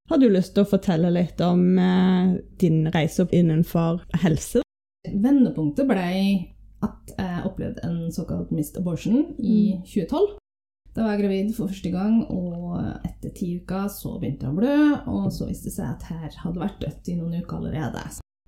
Har 0.09 0.19
du 0.19 0.29
lyst 0.31 0.55
til 0.55 0.65
å 0.65 0.69
fortelle 0.71 1.11
litt 1.13 1.41
om 1.41 1.79
eh, 1.79 2.39
din 2.59 2.87
reise 2.87 3.21
opp 3.23 3.33
innenfor 3.33 4.01
helse? 4.15 4.63
Vendepunktet 5.05 5.87
ble 5.87 6.56
at 6.87 7.15
jeg 7.17 7.45
opplevde 7.49 7.85
en 7.87 8.13
såkalt 8.15 8.53
mist 8.55 8.79
abortion 8.81 9.35
i 9.39 9.77
2012. 9.85 10.37
Da 10.97 11.05
var 11.05 11.13
jeg 11.13 11.27
gravid 11.27 11.51
for 11.53 11.69
første 11.69 11.91
gang, 11.93 12.23
og 12.33 12.79
etter 13.05 13.35
ti 13.37 13.51
uker 13.61 13.91
så 13.93 14.15
begynte 14.17 14.47
jeg 14.47 14.55
å 14.55 14.57
blø. 14.57 14.77
Og 15.13 15.27
så 15.35 15.49
viste 15.51 15.69
det 15.69 15.77
seg 15.77 15.91
at 15.91 16.07
her 16.09 16.39
hadde 16.41 16.63
vært 16.63 16.81
dødt 16.81 17.11
i 17.13 17.19
noen 17.19 17.43
uker 17.43 17.59
allerede. 17.59 18.07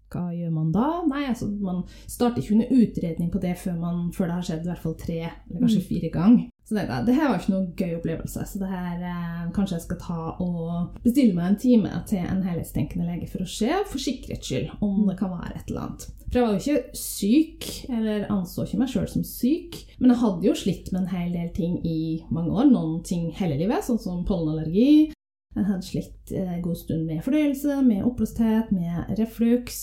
Hva 0.08 0.30
gjør 0.32 0.52
man 0.54 0.70
da? 0.72 0.86
Nei, 1.04 1.26
altså 1.28 1.50
Man 1.52 1.82
starter 2.08 2.40
ikke 2.40 2.56
noen 2.56 2.80
utredning 2.80 3.28
på 3.32 3.40
det 3.42 3.54
før, 3.60 3.74
man, 3.76 4.06
før 4.16 4.30
det 4.30 4.38
har 4.38 4.46
skjedd 4.48 4.64
i 4.64 4.70
hvert 4.70 4.84
fall 4.86 4.96
tre 5.02 5.18
eller 5.26 5.60
kanskje 5.60 5.84
fire 5.90 6.12
ganger. 6.14 6.46
Så 6.64 6.76
det, 6.76 6.86
det 7.04 7.16
her 7.16 7.28
var 7.28 7.40
ikke 7.40 7.52
noe 7.54 7.74
gøy 7.76 7.92
opplevelse, 7.96 8.44
så 8.48 8.60
det 8.60 8.68
her 8.68 9.04
eh, 9.08 9.44
kanskje 9.56 9.76
jeg 9.76 9.84
skal 9.86 10.00
ta 10.02 10.18
og 10.44 10.98
bestille 11.04 11.36
meg 11.36 11.46
en 11.46 11.60
time 11.60 12.00
til 12.08 12.24
en 12.24 12.42
helhetstenkende 12.44 13.08
lege 13.08 13.28
for 13.28 13.44
å 13.44 13.48
se, 13.48 13.70
for 13.88 14.04
sikkerhets 14.04 14.48
skyld, 14.48 14.74
om 14.84 15.06
det 15.08 15.16
kan 15.20 15.32
være 15.32 15.54
et 15.54 15.72
eller 15.72 15.86
annet. 15.86 16.08
For 16.28 16.38
jeg 16.38 16.44
var 16.44 16.54
jo 16.54 16.60
ikke 16.60 16.98
syk, 16.98 17.66
eller 17.88 18.26
anså 18.32 18.66
ikke 18.66 18.80
meg 18.82 18.90
sjøl 18.92 19.06
som 19.08 19.22
syk, 19.24 19.78
men 19.96 20.12
jeg 20.12 20.20
hadde 20.20 20.48
jo 20.48 20.56
slitt 20.60 20.90
med 20.92 21.00
en 21.02 21.12
hel 21.14 21.30
del 21.32 21.48
ting 21.56 21.78
i 21.88 22.00
mange 22.34 22.52
år. 22.52 22.68
Noen 22.68 22.98
ting 23.06 23.30
hele 23.38 23.56
livet, 23.60 23.86
sånn 23.86 24.00
som 24.02 24.26
pollenallergi. 24.28 25.14
Jeg 25.56 25.68
hadde 25.70 25.86
slitt 25.86 26.34
en 26.36 26.60
god 26.62 26.76
stund 26.82 27.08
med 27.08 27.24
fordøyelse, 27.24 27.80
med 27.86 28.04
oppblåsthet, 28.04 28.74
med 28.76 29.16
refluks. 29.18 29.80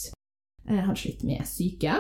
Jeg 0.70 0.86
hadde 0.86 1.02
slitt 1.02 1.26
med 1.26 1.42
syke 1.50 1.98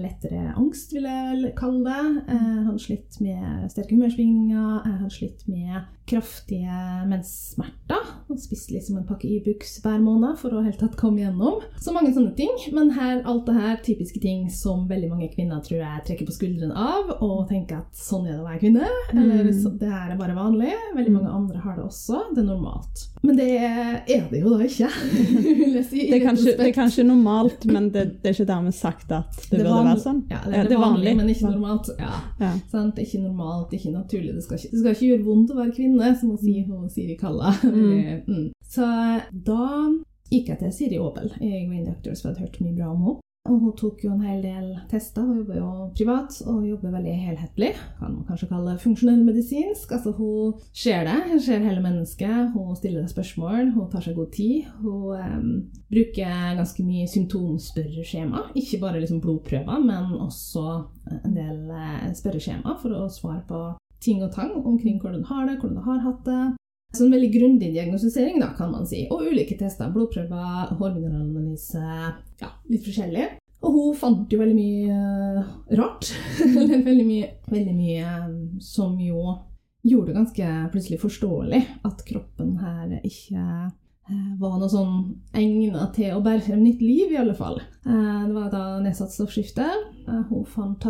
lettere 0.00 0.54
angst, 0.58 0.92
vil 0.94 1.06
jeg 1.08 1.52
kalle 1.58 1.84
det. 1.86 2.22
Jeg 2.28 2.64
hadde 2.66 2.82
slitt 2.82 3.18
med 3.22 3.68
sterke 3.72 3.94
humørsvingninger. 3.94 4.82
Jeg 4.84 4.98
hadde 5.00 5.14
slitt 5.14 5.44
med 5.50 6.03
kraftige 6.06 6.78
menssmerter. 7.08 8.10
Og 8.28 8.38
spiste 8.40 8.74
liksom 8.74 8.98
en 8.98 9.06
pakke 9.08 9.28
Ibux 9.28 9.76
hver 9.84 10.00
måned 10.02 10.38
for 10.40 10.52
å 10.56 10.62
helt 10.64 10.78
tatt 10.80 10.96
komme 11.00 11.22
gjennom. 11.22 11.60
Så 11.80 11.92
mange 11.94 12.12
sånne 12.14 12.34
ting. 12.38 12.52
Men 12.76 12.90
her, 12.96 13.22
alt 13.28 13.46
det 13.48 13.54
her 13.56 13.76
typiske 13.84 14.20
ting 14.22 14.46
som 14.52 14.86
veldig 14.90 15.10
mange 15.12 15.28
kvinner 15.34 15.62
tror 15.64 15.80
jeg 15.82 16.04
trekker 16.08 16.28
på 16.28 16.36
skuldrene 16.36 16.74
av 16.76 17.14
og 17.24 17.46
tenker 17.50 17.82
at 17.82 17.96
sånn 17.98 18.26
er 18.28 18.36
det 18.36 18.42
å 18.42 18.48
være 18.48 18.62
kvinne. 18.64 18.88
Eller 19.12 19.44
Mm. 19.44 19.78
det 19.78 19.88
her 19.90 20.10
er 20.12 20.16
bare 20.20 20.34
vanlig. 20.36 20.72
Veldig 20.96 21.12
mange 21.12 21.30
andre 21.30 21.58
har 21.64 21.76
det 21.76 21.84
også. 21.84 22.20
Det 22.34 22.42
er 22.44 22.48
normalt. 22.48 23.06
Men 23.24 23.36
det 23.36 23.48
er 23.60 24.28
det 24.30 24.40
jo 24.40 24.50
da 24.52 24.64
ikke, 24.64 24.88
si. 25.90 26.08
Det 26.10 26.18
er, 26.20 26.24
kanskje, 26.24 26.56
det 26.58 26.66
er 26.68 26.74
kanskje 26.76 27.04
normalt, 27.08 27.64
men 27.70 27.90
det, 27.94 28.04
det 28.22 28.30
er 28.30 28.36
ikke 28.36 28.48
dermed 28.50 28.74
sagt 28.76 29.12
at 29.12 29.32
det, 29.50 29.58
Det 29.58 29.62
burde 29.64 29.84
være 29.88 30.00
sånn. 30.02 30.22
Ja, 30.30 30.40
det 30.44 30.54
er, 30.58 30.68
det 30.68 30.76
er 30.76 30.82
vanlig, 30.82 31.08
vanlig. 31.08 31.16
men 31.20 31.32
ikke 31.32 31.50
normalt. 31.50 31.90
Ja. 31.98 32.12
Ja. 32.40 32.52
Sant? 32.72 32.98
Ikke 33.00 33.20
normalt, 33.22 33.72
ikke 33.76 33.92
naturlig. 33.94 34.34
Det 34.36 34.44
skal 34.46 34.58
ikke, 34.60 34.70
det 34.74 34.80
skal 34.82 34.96
ikke 34.96 35.08
gjøre 35.10 35.24
vondt 35.28 35.54
å 35.54 35.58
være 35.60 35.74
kvinne, 35.76 35.93
som 35.98 36.34
hun 36.34 36.40
sier, 36.40 36.66
hun 36.68 36.90
Siri 36.90 37.18
Kalla. 37.20 37.54
Mm. 37.64 38.24
Mm. 38.28 38.50
Så 38.62 38.86
da 39.30 39.66
gikk 40.30 40.48
jeg 40.52 40.60
til 40.60 40.72
Siri 40.72 40.98
Aabel 41.02 41.30
i 41.40 41.66
Green 41.68 41.86
Doctors, 41.86 42.22
for 42.22 42.30
jeg 42.30 42.36
hadde 42.36 42.46
hørt 42.46 42.60
mye 42.64 42.76
bra 42.78 42.90
om 42.92 43.04
henne. 43.04 43.20
Og 43.44 43.58
hun 43.60 43.72
tok 43.76 43.98
jo 44.06 44.14
en 44.14 44.22
hel 44.24 44.38
del 44.40 44.68
tester. 44.88 45.20
Hun 45.20 45.42
jobber 45.42 45.58
jo 45.58 45.88
privat 45.92 46.36
og 46.48 46.62
jobber 46.64 46.94
veldig 46.94 47.16
helhetlig. 47.26 47.74
Kan 47.98 48.14
man 48.14 48.24
kanskje 48.24 48.48
kalle 48.48 48.72
det 48.72 48.80
funksjonell 48.80 49.20
medisinsk. 49.26 49.92
Altså 49.92 50.14
Hun 50.16 50.54
ser 50.72 51.04
det, 51.04 51.18
hun 51.28 51.42
ser 51.44 51.66
hele 51.66 51.82
mennesket. 51.84 52.54
Hun 52.54 52.72
stiller 52.78 53.04
spørsmål, 53.10 53.74
hun 53.74 53.90
tar 53.92 54.06
seg 54.06 54.16
god 54.16 54.32
tid. 54.32 54.70
Hun 54.80 55.20
um, 55.20 55.52
bruker 55.92 56.56
ganske 56.56 56.86
mye 56.88 57.04
symptomspørreskjema. 57.12 58.46
Ikke 58.56 58.80
bare 58.80 59.04
liksom 59.04 59.20
blodprøver, 59.20 59.84
men 59.90 60.16
også 60.24 60.64
en 61.12 61.36
del 61.36 61.68
eh, 61.68 62.08
spørreskjema 62.16 62.78
for 62.80 62.96
å 62.96 63.10
svare 63.12 63.44
på 63.44 63.60
ting 64.04 64.20
og 64.24 64.32
tang 64.36 64.52
omkring 64.60 65.00
hvordan 65.00 65.22
du 65.24 65.30
har 65.30 65.46
det, 65.48 65.56
hvordan 65.60 65.80
du 65.80 65.86
har 65.88 66.02
hatt 66.04 66.24
det. 66.28 66.42
Så 66.94 67.06
en 67.08 67.14
veldig 67.16 67.30
grundig 67.34 67.72
diagnostisering, 67.74 68.36
da, 68.38 68.52
kan 68.54 68.70
man 68.70 68.84
si. 68.86 69.00
Og 69.10 69.24
ulike 69.26 69.56
tester. 69.58 69.88
Blodprøver, 69.90 70.74
hårmineralanalyse, 70.78 71.82
ja, 72.40 72.50
litt 72.70 72.84
forskjellig. 72.86 73.24
Og 73.64 73.72
hun 73.74 73.96
fant 73.98 74.30
jo 74.30 74.38
veldig 74.38 74.54
mye 74.54 74.94
eh, 74.94 75.54
rart. 75.80 76.10
Veldig 76.88 77.06
mye, 77.08 77.30
veldig 77.48 77.74
mye 77.74 78.02
eh, 78.04 78.34
som 78.62 78.98
jo 79.00 79.32
gjorde 79.84 80.12
det 80.12 80.18
ganske 80.18 80.50
plutselig 80.72 80.98
forståelig 81.02 81.60
at 81.88 82.02
kroppen 82.08 82.54
her 82.60 82.92
ikke 83.04 83.40
eh, 83.40 84.28
var 84.40 84.58
noe 84.60 84.68
sånn 84.72 84.94
egnet 85.36 85.96
til 85.96 86.12
å 86.16 86.22
bære 86.24 86.44
frem 86.46 86.62
nytt 86.64 86.84
liv, 86.84 87.10
i 87.14 87.18
alle 87.24 87.34
fall. 87.36 87.56
Eh, 87.88 88.20
Det 88.28 88.34
var 88.36 88.52
da 88.52 88.64
nedsatt 88.84 89.16
stoffskifte. 89.16 89.66
Eh, 90.04 90.22
Hun 90.28 90.44
fant 90.44 90.84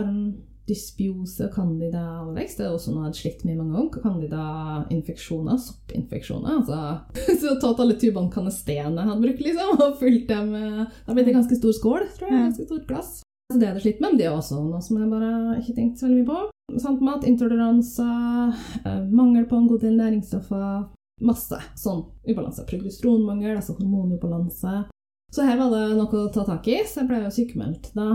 tarmdysbiose, 0.65 1.49
candida 1.55 2.23
overvekst. 2.23 2.59
Det 2.59 2.67
er 2.67 2.73
også 2.73 2.93
noe 2.93 3.05
jeg 3.05 3.09
hadde 3.09 3.19
slitt 3.19 3.45
med 3.45 3.59
mange 3.59 3.75
ganger. 3.77 4.01
Candida-infeksjoner, 4.03 5.59
soppinfeksjoner. 5.59 6.59
Altså. 6.59 7.37
Så 7.41 7.59
tatt 7.61 7.81
alle 7.81 7.97
tubene 7.99 8.33
kanestene 8.33 9.05
hadde 9.05 9.21
brukt, 9.23 9.45
liksom, 9.45 9.77
og 9.79 10.01
fylt 10.01 10.29
dem 10.29 10.53
Da 10.55 11.13
ble 11.13 11.25
det 11.25 11.37
ganske 11.37 11.59
stor 11.59 11.77
skål, 11.77 12.09
tror 12.17 12.31
jeg. 12.31 12.41
Ganske 12.49 12.67
stort 12.67 12.89
glass. 12.89 13.21
Så 13.53 13.61
det 13.61 13.69
er 13.69 13.75
jeg 13.77 13.85
slitt 13.85 14.01
med, 14.01 14.15
men 14.15 14.19
det 14.19 14.27
er 14.27 14.35
også 14.35 14.59
noe 14.59 14.81
som 14.83 14.99
jeg 14.99 15.11
bare 15.13 15.61
ikke 15.61 15.77
tenkte 15.77 16.01
så 16.01 16.09
veldig 16.09 16.23
mye 16.23 16.33
på. 16.33 16.51
Sant 16.81 17.03
matintoleranser, 17.05 18.55
intoleranse, 18.55 19.11
mangel 19.13 19.45
på 19.47 19.59
en 19.59 19.67
god 19.69 19.83
del 19.85 19.99
næringsstoffer, 19.99 20.87
masse 21.29 21.59
sånn 21.79 22.07
ubalanse. 22.25 22.65
Progestronmangel, 22.71 23.59
altså 23.59 23.77
hormonubalanse. 23.77 24.87
Så 25.35 25.45
her 25.45 25.59
var 25.61 25.75
det 25.75 25.99
noe 25.99 26.25
å 26.25 26.33
ta 26.33 26.47
tak 26.47 26.67
i, 26.71 26.79
så 26.89 27.03
jeg 27.03 27.11
ble 27.11 27.21
jo 27.27 27.35
sykemeldt 27.35 27.93
da 27.99 28.15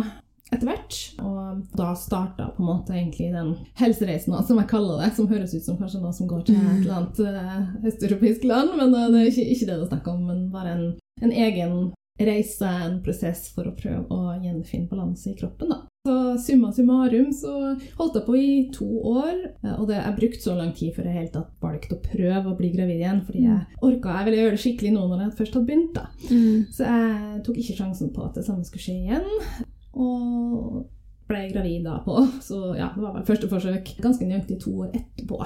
etter 0.49 0.69
hvert. 0.69 0.97
Og 1.23 1.77
da 1.77 1.91
starta 1.97 2.49
på 2.55 2.63
en 2.63 2.69
måte 2.69 2.95
egentlig 2.95 3.29
den 3.33 3.53
helsereisen, 3.79 4.35
som 4.47 4.61
jeg 4.61 4.71
kaller 4.71 5.03
det, 5.03 5.13
som 5.17 5.29
høres 5.29 5.53
ut 5.55 5.65
som 5.65 5.77
kanskje 5.79 6.01
noe 6.03 6.15
som 6.15 6.29
går 6.29 6.47
til 6.47 6.57
et 6.59 6.81
eller 6.81 6.97
annet 6.97 7.23
eh, 7.25 7.87
østeuropeisk 7.91 8.49
land, 8.49 8.75
men 8.79 8.95
eh, 8.95 9.07
det 9.13 9.21
er 9.21 9.31
ikke, 9.33 9.47
ikke 9.55 9.69
det 9.69 9.77
det 9.77 9.85
er 9.85 9.93
snakk 9.93 10.11
om, 10.11 10.25
men 10.29 10.49
bare 10.53 10.75
en, 10.75 10.85
en 11.21 11.35
egen 11.45 11.77
reise, 12.19 12.67
en 12.67 12.99
prosess 13.03 13.47
for 13.55 13.69
å 13.69 13.77
prøve 13.77 14.03
å 14.11 14.33
gjenfinne 14.43 14.89
balanse 14.89 15.31
i 15.31 15.37
kroppen. 15.39 15.71
da. 15.71 15.85
Så 16.07 16.15
summa 16.41 16.71
summarum 16.71 17.31
så 17.35 17.53
holdt 17.99 18.15
jeg 18.17 18.25
på 18.25 18.35
i 18.39 18.51
to 18.73 18.87
år, 19.11 19.33
eh, 19.63 19.73
og 19.75 19.87
det, 19.91 19.99
jeg 19.99 20.17
brukte 20.19 20.43
så 20.43 20.55
lang 20.57 20.73
tid 20.75 20.95
før 20.95 21.09
jeg 21.09 21.19
helt 21.19 21.33
tatt 21.35 21.49
valgte 21.63 21.97
å 21.97 22.03
prøve 22.03 22.51
å 22.51 22.57
bli 22.59 22.71
gravid 22.75 23.03
igjen, 23.03 23.23
fordi 23.27 23.45
jeg 23.45 23.81
orka 23.85 24.15
jeg 24.17 24.29
ville 24.29 24.43
gjøre 24.43 24.55
det 24.55 24.63
skikkelig 24.65 24.93
nå 24.95 25.09
når 25.09 25.25
jeg 25.25 25.35
først 25.41 25.59
hadde 25.59 25.69
begynt. 25.69 25.99
da. 25.99 26.07
Mm. 26.29 26.61
Så 26.73 26.87
jeg 26.87 27.43
tok 27.47 27.59
ikke 27.63 27.81
sjansen 27.83 28.15
på 28.15 28.25
at 28.25 28.39
det 28.39 28.47
samme 28.47 28.65
skulle 28.67 28.87
skje 28.87 28.97
igjen. 29.03 29.69
Og 29.98 30.86
ble 31.29 31.41
gravid 31.50 31.86
da 31.86 32.00
på 32.05 32.15
Så 32.41 32.60
ja, 32.77 32.91
det 32.96 33.01
var 33.01 33.15
vel 33.15 33.25
første 33.27 33.50
forsøk 33.50 33.96
ganske 34.01 34.27
nøyaktig 34.27 34.60
to 34.63 34.75
år 34.84 34.93
etterpå. 34.93 35.41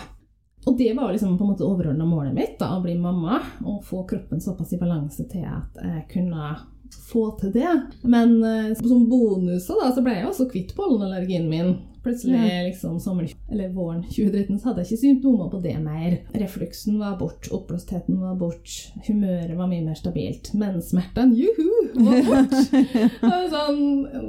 Og 0.66 0.78
det 0.80 0.94
var 0.96 1.12
liksom 1.12 1.38
på 1.38 1.44
en 1.44 1.52
måte 1.52 1.66
overordna 1.68 2.06
målet 2.08 2.36
mitt, 2.36 2.54
da, 2.60 2.78
å 2.78 2.84
bli 2.84 2.96
mamma. 2.96 3.42
Og 3.68 3.82
få 3.84 4.06
kroppen 4.08 4.42
såpass 4.42 4.72
i 4.76 4.80
balanse 4.80 5.26
til 5.32 5.44
at 5.50 5.80
jeg 5.84 6.06
kunne 6.14 6.54
få 7.10 7.26
til 7.40 7.52
det. 7.52 7.74
Men 8.08 8.38
eh, 8.48 8.72
som 8.80 9.10
bonuser 9.10 9.82
da, 9.82 9.92
så 9.92 10.04
ble 10.06 10.16
jeg 10.20 10.30
også 10.30 10.48
kvitt 10.52 10.72
pollenallergien 10.78 11.50
min. 11.52 11.76
Plutselig 12.04 12.36
Ja. 12.36 12.64
liksom 12.68 13.00
sommeren, 13.00 13.30
eller 13.52 13.70
våren 13.72 14.02
2013 14.04 14.60
så 14.60 14.66
hadde 14.70 14.84
jeg 14.84 14.92
ikke 14.92 15.02
symptomer 15.06 15.50
på 15.54 15.62
det 15.64 15.76
mer. 15.80 16.18
Refluksen 16.36 16.98
var 17.00 17.18
bort, 17.20 17.48
oppblåstheten 17.52 18.20
var 18.20 18.36
bort, 18.36 18.68
humøret 19.08 19.56
var 19.56 19.68
mye 19.72 19.86
mer 19.86 19.96
stabilt. 19.96 20.52
Menssmertene, 20.54 21.34
juhu, 21.36 21.70
var 21.96 22.24
bort! 22.28 22.58
Sånn, 23.54 23.82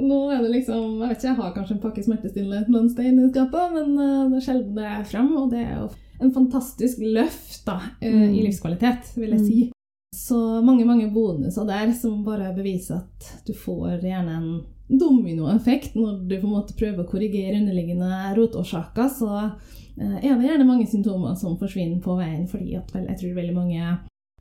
nå 0.07 0.19
er 0.31 0.41
det 0.45 0.51
liksom 0.53 0.99
Jeg 1.01 1.09
vet 1.09 1.17
ikke, 1.17 1.27
jeg 1.27 1.35
har 1.41 1.53
kanskje 1.55 1.75
en 1.75 1.81
pakke 1.83 2.03
smertestillende 2.05 2.61
et 2.61 2.67
eller 2.69 2.79
annet 2.79 2.91
sted 2.95 3.05
inni 3.11 3.29
skapet, 3.33 3.73
men 3.75 3.95
uh, 3.99 4.29
det 4.31 4.39
er 4.39 4.45
sjelden 4.47 4.75
det 4.79 4.85
er 4.91 5.03
frem, 5.11 5.31
og 5.37 5.51
det 5.51 5.63
er 5.65 5.79
jo 5.81 5.89
en 6.23 6.31
fantastisk 6.31 7.01
løft 7.03 7.65
da, 7.67 7.79
eh, 8.01 8.13
Mm. 8.15 8.35
i 8.39 8.43
livskvalitet, 8.47 9.11
vil 9.17 9.31
jeg 9.35 9.39
Mm. 9.41 9.47
si. 9.47 9.71
Så 10.15 10.37
mange, 10.63 10.85
mange 10.87 11.09
bonuser 11.11 11.65
der 11.67 11.91
som 11.91 12.23
bare 12.23 12.53
beviser 12.55 13.01
at 13.03 13.43
du 13.45 13.51
får 13.53 13.99
gjerne 14.01 14.37
en 14.37 14.61
dominoeffekt 14.87 15.95
når 15.97 16.19
du 16.29 16.35
på 16.37 16.47
en 16.47 16.55
måte 16.55 16.75
prøver 16.77 17.03
å 17.03 17.09
korrigere 17.09 17.57
underliggende 17.57 18.33
rotårsaker, 18.37 19.07
så 19.09 19.29
eh, 19.43 20.17
er 20.21 20.35
det 20.35 20.49
gjerne 20.49 20.67
mange 20.67 20.87
symptomer 20.89 21.37
som 21.39 21.57
forsvinner 21.61 22.01
på 22.03 22.17
veien, 22.19 22.45
fordi 22.49 22.77
at 22.79 22.91
vel, 22.93 23.07
jeg 23.09 23.21
tror 23.21 23.39
veldig 23.39 23.55
mange 23.55 23.95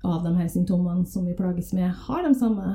av 0.05 0.19
de 0.25 0.35
her 0.37 0.51
symptomene 0.53 1.07
som 1.09 1.25
vi 1.25 1.37
plages 1.37 1.73
med, 1.73 1.89
har 2.07 2.27
de 2.27 2.35
samme 2.37 2.75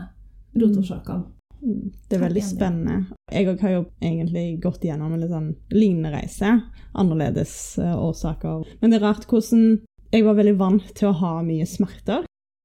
rotårsakene. 0.58 1.28
Mm. 1.60 1.92
Det 2.08 2.16
er 2.16 2.24
veldig 2.24 2.44
spennende. 2.44 2.98
Jeg 3.32 3.58
har 3.60 3.74
jo 3.74 3.82
egentlig 4.00 4.62
gått 4.64 4.86
gjennom 4.88 5.14
en 5.14 5.22
litt 5.22 5.34
sånn 5.34 5.50
lignende 5.76 6.14
reise. 6.14 6.54
Annerledes 6.98 7.54
eh, 7.78 7.96
årsaker. 8.00 8.64
Men 8.80 8.94
det 8.94 9.02
er 9.02 9.08
rart 9.10 9.28
hvordan 9.30 9.82
Jeg 10.10 10.26
var 10.26 10.40
veldig 10.40 10.56
vant 10.58 10.88
til 10.98 11.12
å 11.12 11.18
ha 11.20 11.36
mye 11.46 11.68
smerter. 11.70 12.24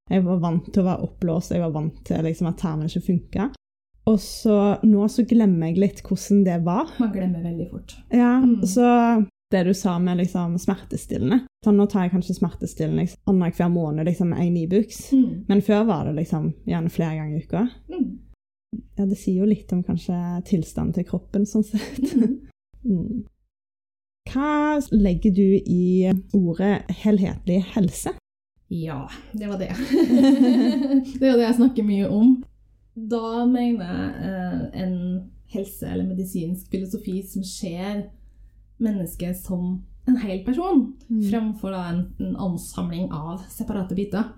Jeg 0.09 0.23
var 0.25 0.39
vant 0.41 0.71
til 0.73 0.81
å 0.81 0.87
være 0.87 1.05
oppblåst, 1.05 1.53
jeg 1.53 1.61
var 1.61 1.75
vant 1.75 1.99
til 2.09 2.23
liksom, 2.25 2.49
at 2.49 2.57
tarmen 2.61 2.89
ikke 2.89 3.03
funka. 3.05 3.51
Og 4.07 4.19
så 4.21 4.57
nå 4.85 5.07
så 5.09 5.25
glemmer 5.27 5.71
jeg 5.71 5.79
litt 5.81 6.03
hvordan 6.05 6.43
det 6.45 6.59
var. 6.67 6.91
Man 7.01 7.13
glemmer 7.15 7.43
veldig 7.47 7.71
fort. 7.71 7.95
Ja, 8.13 8.35
Mm. 8.45 8.61
så 8.69 9.27
det 9.51 9.63
du 9.65 9.75
sa 9.75 9.99
med 9.99 10.19
liksom 10.19 10.59
smertestillende 10.59 11.45
sånn, 11.65 11.77
Nå 11.79 11.87
tar 11.89 12.03
jeg 12.05 12.13
kanskje 12.13 12.35
smertestillende 12.37 13.05
liksom, 13.05 13.21
annenhver 13.31 13.69
måned, 13.71 14.05
liksom 14.07 14.33
én 14.35 14.57
Ibux. 14.59 15.13
Mm. 15.13 15.45
Men 15.49 15.63
før 15.63 15.85
var 15.87 16.05
det 16.05 16.17
liksom 16.19 16.53
gjerne 16.67 16.91
flere 16.91 17.17
ganger 17.17 17.37
i 17.39 17.45
uka. 17.45 17.69
Mm. 17.89 18.19
Ja, 18.99 19.05
det 19.07 19.17
sier 19.19 19.41
jo 19.41 19.47
litt 19.49 19.73
om 19.73 19.83
kanskje 19.87 20.19
tilstanden 20.45 20.93
til 20.95 21.05
kroppen, 21.05 21.47
sånn 21.47 21.65
sett. 21.65 22.15
Mm. 22.15 22.41
Mm. 22.85 23.23
Hva 24.29 24.77
legger 24.93 25.31
du 25.33 25.47
i 25.65 26.11
ordet 26.37 26.83
helhetlig 27.01 27.63
helse? 27.73 28.13
Ja, 28.69 29.07
det 29.33 29.49
var 29.49 29.57
det. 29.59 29.71
det 31.19 31.23
er 31.23 31.31
jo 31.31 31.39
det 31.39 31.47
jeg 31.47 31.57
snakker 31.57 31.87
mye 31.87 32.11
om. 32.13 32.35
Da 32.95 33.45
mener 33.47 33.85
jeg 33.85 34.29
eh, 34.29 34.83
en 34.85 35.31
helse- 35.55 35.87
eller 35.91 36.07
medisinsk 36.07 36.71
filosofi 36.71 37.23
som 37.27 37.43
ser 37.47 38.05
mennesket 38.83 39.37
som 39.39 39.83
en 40.07 40.17
hel 40.21 40.45
person, 40.45 40.93
Mm. 41.09 41.21
fremfor 41.31 41.71
da 41.73 41.83
en, 41.91 42.15
en 42.21 42.37
ansamling 42.37 43.11
av 43.13 43.43
separate 43.49 43.95
biter. 43.97 44.33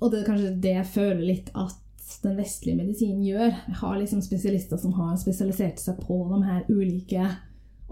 Og 0.00 0.10
det 0.10 0.20
er 0.20 0.28
kanskje 0.28 0.60
det 0.60 0.74
jeg 0.76 0.86
føler 0.86 1.22
litt 1.26 1.50
at 1.54 1.78
den 2.22 2.36
vestlige 2.36 2.76
medisinen 2.76 3.22
gjør. 3.24 3.50
Jeg 3.68 3.74
har 3.80 3.98
liksom 3.98 4.22
spesialister 4.22 4.76
som 4.78 4.92
har 4.92 5.16
spesialisert 5.16 5.78
seg 5.80 5.98
på 6.02 6.18
de 6.32 6.42
her 6.46 6.64
ulike 6.68 7.26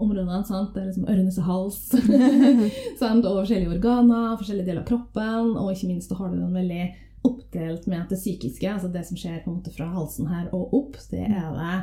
områdene. 0.01 0.41
Sant? 0.47 0.73
Det 0.73 0.81
er 0.83 0.89
liksom 0.91 1.07
øre-nese-hals. 1.07 1.79
sant? 3.01 3.25
og 3.25 3.41
forskjellige 3.43 3.75
organer, 3.77 4.37
forskjellige 4.39 4.67
deler 4.69 4.81
av 4.83 4.87
kroppen. 4.91 5.55
Og 5.57 5.71
ikke 5.73 5.87
minst 5.91 6.13
har 6.15 6.29
du 6.31 6.37
den 6.39 6.53
veldig 6.55 6.83
oppdelt 7.27 7.87
med 7.87 8.03
at 8.03 8.13
det 8.13 8.19
psykiske, 8.19 8.67
altså 8.71 8.89
det 8.91 9.03
som 9.07 9.19
skjer 9.19 9.41
på 9.43 9.51
en 9.51 9.59
måte 9.59 9.73
fra 9.75 9.89
halsen 9.93 10.29
her 10.31 10.49
og 10.55 10.73
opp, 10.77 10.99
det 11.11 11.25
er 11.27 11.51
det 11.57 11.73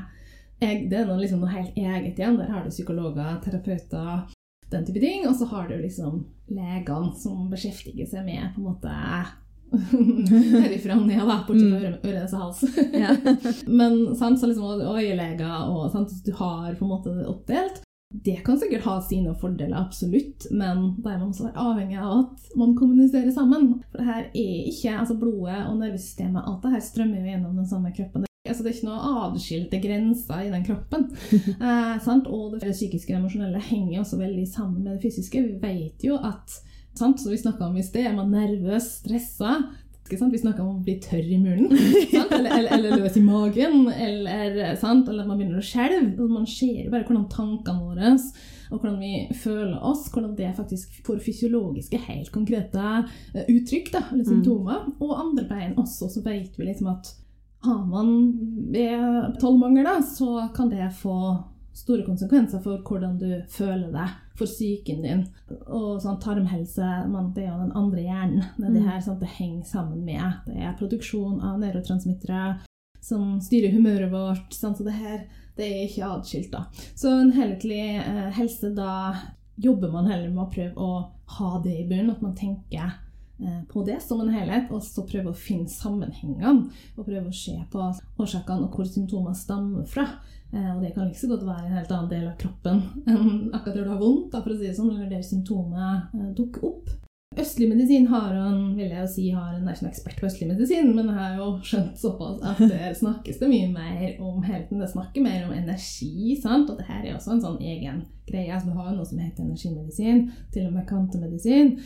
jeg, 0.58 0.88
det 0.90 0.96
er 0.98 1.06
noe, 1.06 1.20
liksom 1.20 1.42
noe 1.44 1.52
helt 1.52 1.76
eget 1.78 2.18
igjen. 2.18 2.38
Der 2.38 2.50
har 2.50 2.64
du 2.64 2.72
psykologer, 2.72 3.36
terapeuter, 3.44 4.24
den 4.72 4.86
type 4.86 5.02
ting. 5.02 5.26
Og 5.28 5.36
så 5.38 5.46
har 5.52 5.68
du 5.68 5.76
liksom 5.78 6.24
legene 6.50 7.12
som 7.18 7.46
beskjeftiger 7.52 8.08
seg 8.10 8.26
med 8.26 8.56
på 8.56 8.62
en 8.62 8.70
måte 8.72 8.94
herifra 10.64 10.96
og 10.96 11.06
ned, 11.06 11.20
da, 11.28 11.42
bortsett 11.46 11.74
fra 11.74 11.82
øre, 11.84 11.98
øre 12.08 12.24
og 12.24 12.38
hals. 12.42 12.62
Men 13.80 13.98
sant, 14.18 14.40
så 14.40 14.48
liksom 14.48 14.96
øyeleger 14.96 15.68
og 15.68 15.92
sant, 15.92 16.14
du 16.24 16.32
har 16.40 16.72
på 16.74 16.86
en 16.86 16.94
måte 16.96 17.14
oppdelt. 17.28 17.84
Det 18.10 18.38
kan 18.44 18.56
sikkert 18.56 18.86
ha 18.88 18.94
sine 19.04 19.34
fordeler, 19.36 19.76
absolutt, 19.76 20.46
men 20.50 20.94
da 21.04 21.12
er 21.12 21.18
man 21.18 21.28
også 21.28 21.50
avhengig 21.52 21.98
av 22.00 22.22
at 22.22 22.54
man 22.56 22.72
kommuniserer 22.78 23.28
sammen. 23.34 23.82
For 23.90 24.00
det 24.00 24.06
her 24.08 24.22
er 24.30 24.70
ikke 24.70 24.94
altså 24.94 25.16
blodet 25.20 25.58
og 25.66 25.76
nervesystemet, 25.82 26.40
alt 26.40 26.64
det 26.64 26.72
her 26.72 26.86
strømmer 26.86 27.20
jo 27.20 27.34
gjennom 27.34 27.60
den 27.60 27.68
samme 27.68 27.92
kroppen. 27.92 28.24
Altså, 28.48 28.64
det 28.64 28.70
er 28.70 28.78
ikke 28.78 28.88
noe 28.88 29.10
adskilte 29.26 29.80
grenser 29.82 30.46
i 30.46 30.52
den 30.54 30.64
kroppen. 30.64 31.04
eh, 31.68 31.98
sant? 32.00 32.30
Og 32.32 32.56
det 32.56 32.72
psykiske 32.72 33.12
og 33.12 33.20
emosjonelle 33.20 33.60
henger 33.68 34.00
også 34.00 34.22
veldig 34.22 34.46
sammen 34.48 34.86
med 34.86 34.94
det 34.94 35.02
fysiske. 35.04 35.44
Vi 35.44 35.58
vet 35.60 36.08
jo 36.08 36.16
at 36.16 36.56
sant? 36.96 37.20
som 37.20 37.34
vi 37.34 37.42
snakka 37.42 37.68
om 37.68 37.76
i 37.76 37.84
sted, 37.84 38.08
er 38.08 38.16
man 38.16 38.32
nervøs, 38.32 38.88
stressa 39.02 39.58
Vi 40.10 40.40
snakker 40.40 40.64
om 40.64 40.76
å 40.78 40.84
bli 40.84 40.96
tørr 41.04 41.26
i 41.26 41.38
munnen. 41.40 41.72
Eller, 42.38 42.50
eller, 42.54 42.70
eller, 42.76 43.00
løs 43.02 43.16
i 43.18 43.22
magen. 43.24 43.88
Eller, 43.90 44.76
sant? 44.78 45.08
eller 45.08 45.24
at 45.24 45.30
man 45.30 45.40
begynner 45.40 45.60
å 45.60 45.64
skjelve. 45.64 46.12
Altså, 46.12 46.28
man 46.30 46.46
ser 46.48 46.90
bare 46.92 47.06
hvordan 47.08 47.26
tankene 47.32 47.82
våre 47.82 48.14
og 48.68 48.82
hvordan 48.82 48.98
vi 49.00 49.36
føler 49.40 49.78
oss, 49.80 50.10
hvordan 50.12 50.34
det 50.36 50.50
faktisk 50.56 50.98
får 51.06 51.22
fysiologiske, 51.24 52.00
helt 52.04 52.28
konkrete 52.34 52.82
eh, 53.32 53.46
uttrykk, 53.48 53.88
da, 53.94 54.02
eller 54.12 54.26
symptomer. 54.28 54.82
Og 55.00 55.14
andre 55.16 55.46
veien 55.48 55.78
også, 55.80 56.10
så 56.12 56.20
vet 56.26 56.58
vi 56.58 56.68
liksom 56.68 56.90
at 56.92 57.08
har 57.64 57.80
man 57.88 58.12
B12-mangel, 58.74 59.88
så 60.06 60.48
kan 60.54 60.68
det 60.70 60.92
få 61.00 61.16
store 61.74 62.04
konsekvenser 62.06 62.62
for 62.62 62.82
hvordan 62.86 63.16
du 63.18 63.30
føler 63.50 63.90
deg, 63.94 64.14
for 64.38 64.50
psyken 64.50 65.02
din. 65.04 65.24
Og 65.66 65.98
sånn 66.02 66.20
tarmhelse, 66.22 66.86
man, 67.10 67.32
det 67.36 67.44
er 67.44 67.50
jo 67.52 67.64
den 67.64 67.76
andre 67.78 68.04
hjernen. 68.04 68.46
Det, 68.56 68.72
det 68.76 68.84
her 68.86 69.02
sånn, 69.04 69.18
det 69.20 69.32
henger 69.38 69.64
sammen 69.68 70.04
med. 70.06 70.44
Det 70.46 70.62
er 70.62 70.78
produksjon 70.78 71.40
av 71.44 71.58
nevrotransmittere 71.62 72.44
som 73.04 73.36
styrer 73.42 73.74
humøret 73.74 74.12
vårt. 74.12 74.54
Sånn, 74.54 74.76
så 74.78 74.86
det 74.86 74.96
her 74.98 75.26
det 75.58 75.66
er 75.66 75.82
ikke 75.88 76.12
atskilt. 76.14 76.52
da. 76.54 76.64
Så 76.94 77.10
en 77.10 77.34
helhetlig 77.34 77.82
eh, 77.98 78.28
helse, 78.36 78.70
da 78.76 79.16
jobber 79.58 79.90
man 79.90 80.06
heller 80.06 80.30
med 80.30 80.44
å 80.44 80.50
prøve 80.52 80.78
å 80.78 80.90
ha 81.38 81.52
det 81.64 81.74
i 81.80 81.86
bunnen. 81.88 82.14
At 82.14 82.22
man 82.22 82.36
tenker 82.38 82.94
Eh, 83.40 83.62
på 83.72 83.84
det 83.84 84.02
som 84.02 84.20
en 84.20 84.28
helhet, 84.28 84.70
og 84.74 84.82
så 84.82 85.04
prøve 85.06 85.30
å 85.30 85.38
finne 85.38 85.70
sammenhengene. 85.70 86.72
Og 86.96 87.06
prøve 87.06 87.30
å 87.30 87.34
se 87.34 87.54
på 87.70 87.84
årsakene 88.18 88.66
og 88.66 88.74
hvor 88.74 88.88
symptomene 88.88 89.38
stammer 89.38 89.86
fra. 89.86 90.08
Eh, 90.54 90.70
og 90.76 90.80
det 90.82 90.94
kan 90.94 91.08
like 91.08 91.20
så 91.20 91.28
godt 91.28 91.44
være 91.44 91.66
en 91.66 91.76
helt 91.76 91.90
annen 91.92 92.08
del 92.12 92.24
av 92.30 92.38
kroppen 92.40 92.78
enn 93.04 93.50
akkurat 93.52 93.74
når 93.76 93.84
du 93.84 93.92
har 93.92 94.00
vondt, 94.00 94.38
for 94.38 94.54
å 94.54 94.56
si 94.56 94.64
det 94.64 94.78
sånn, 94.78 94.94
eller 94.94 95.10
det 95.12 95.26
symptomet 95.26 96.14
eh, 96.16 96.30
dukker 96.38 96.64
opp. 96.70 96.94
Østlig 97.38 97.68
medisin 97.70 98.06
har 98.08 98.32
en, 98.34 98.72
vil 98.74 98.88
jeg 98.88 99.02
jo 99.02 99.08
si, 99.12 99.24
har 99.30 99.52
en, 99.52 99.66
er 99.68 99.76
ikke 99.76 99.84
en 99.84 99.90
ekspert 99.90 100.18
på 100.18 100.26
østlig 100.26 100.48
medisin, 100.48 100.88
men 100.96 101.10
jeg 101.10 101.18
har 101.18 101.36
jo 101.36 101.50
skjønt 101.70 102.00
såpass 102.00 102.40
at 102.50 102.62
det 102.64 102.94
snakkes 102.98 103.38
det 103.42 103.50
mye 103.52 103.68
mer 103.74 104.22
om 104.24 104.40
helten. 104.42 104.80
Det 104.80 104.88
snakker 104.90 105.22
mer 105.22 105.44
om 105.46 105.52
energi, 105.54 106.32
sant? 106.40 106.72
og 106.72 106.80
det 106.80 106.88
her 106.88 107.04
er 107.04 107.18
også 107.18 107.36
en 107.36 107.44
sånn 107.44 107.60
egen 107.60 108.00
greie. 108.26 108.48
Altså, 108.48 108.72
du 108.72 108.80
har 108.80 108.96
noe 108.96 109.06
som 109.06 109.20
heter 109.20 109.44
energimedisin, 109.44 110.24
til 110.54 110.66
og 110.70 110.74
med 110.80 110.88
kantemedisin. 110.88 111.76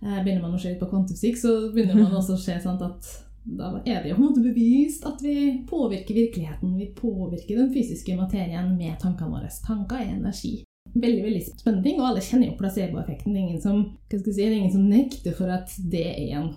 Eh, 0.00 0.22
begynner 0.22 0.46
man 0.46 0.56
å 0.56 0.62
se 0.62 0.72
litt 0.72 0.80
på 0.80 0.88
kvantefysikk, 0.94 1.42
så 1.42 1.52
begynner 1.74 1.98
man 1.98 2.16
også 2.22 2.38
å 2.38 2.44
se 2.46 2.56
sant, 2.62 2.86
at 2.86 3.12
da 3.44 3.72
er 3.84 4.02
det 4.02 4.12
jo 4.12 4.16
på 4.16 4.22
en 4.22 4.28
måte 4.28 4.42
bevist 4.44 5.06
at 5.08 5.22
vi 5.22 5.64
påvirker 5.68 6.14
virkeligheten. 6.14 6.76
Vi 6.78 6.86
påvirker 6.96 7.56
den 7.58 7.72
fysiske 7.74 8.16
materien 8.16 8.76
med 8.76 8.98
tankene 9.02 9.30
våre. 9.34 9.50
Tanker 9.66 10.02
er 10.02 10.14
energi. 10.14 10.60
Veldig 10.92 11.22
veldig 11.24 11.40
spennende 11.46 11.86
ting, 11.86 12.00
og 12.00 12.10
alle 12.10 12.22
kjenner 12.22 12.50
jo 12.50 12.58
placeboeffekten. 12.58 13.32
Det 13.32 13.40
er 13.40 13.46
ingen 13.46 13.62
som, 13.62 13.80
si, 14.12 14.20
det 14.36 14.44
er 14.44 14.58
ingen 14.58 14.74
som 14.74 14.90
nekter 14.90 15.34
for 15.38 15.50
at 15.50 15.72
det 15.90 16.04
er 16.10 16.36
en 16.42 16.52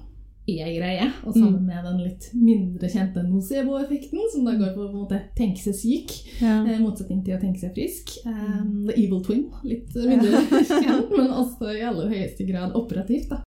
e-greie. 0.45 1.08
Og 1.24 1.34
sammen 1.34 1.63
mm. 1.63 1.69
med 1.69 1.88
den 1.88 2.02
litt 2.04 2.28
mindre 2.38 2.89
kjente 2.91 3.24
nocebo-effekten, 3.26 4.28
som 4.34 4.45
da 4.45 4.58
går 4.60 4.76
på, 4.76 4.89
å 5.06 5.21
tenke 5.38 5.62
seg 5.63 5.78
syk, 5.80 6.13
ja. 6.41 6.60
eh, 6.62 6.78
motsetning 6.84 7.24
til 7.26 7.38
å 7.38 7.41
tenke 7.41 7.63
seg 7.63 7.74
frisk. 7.78 8.17
Um, 8.28 8.86
the 8.89 8.98
evil 9.00 9.24
twin. 9.26 9.48
Litt 9.65 9.95
mindre 9.95 10.43
kjent, 10.69 11.15
men 11.15 11.34
også 11.34 11.74
i 11.74 11.84
aller 11.88 12.13
høyeste 12.13 12.45
grad 12.50 12.78
operativt. 12.78 13.32
da. 13.34 13.41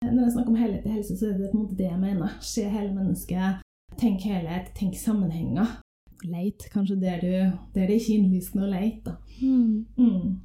Når 0.00 0.22
jeg 0.22 0.32
snakker 0.32 0.48
om 0.48 0.56
helhet 0.56 0.86
i 0.88 0.94
helse, 0.94 1.14
så 1.16 1.26
er 1.28 1.32
det 1.36 1.50
på 1.52 1.58
en 1.58 1.64
måte 1.66 1.76
det 1.76 1.90
jeg 1.90 2.00
mener. 2.00 2.36
Se 2.40 2.62
hele 2.64 2.92
mennesket. 2.94 3.64
Tenk 4.00 4.22
helhet, 4.24 4.70
tenk 4.78 4.94
sammenhenger. 4.96 5.74
Leit 6.24 6.64
kanskje 6.72 6.96
der, 7.00 7.20
du, 7.20 7.34
der 7.74 7.84
det 7.84 7.84
er 7.84 7.98
ikke 7.98 8.16
innlysende 8.16 8.64
å 8.64 8.70
leite. 8.70 9.16
Mm. 9.42 9.84
Mm. 10.00 10.38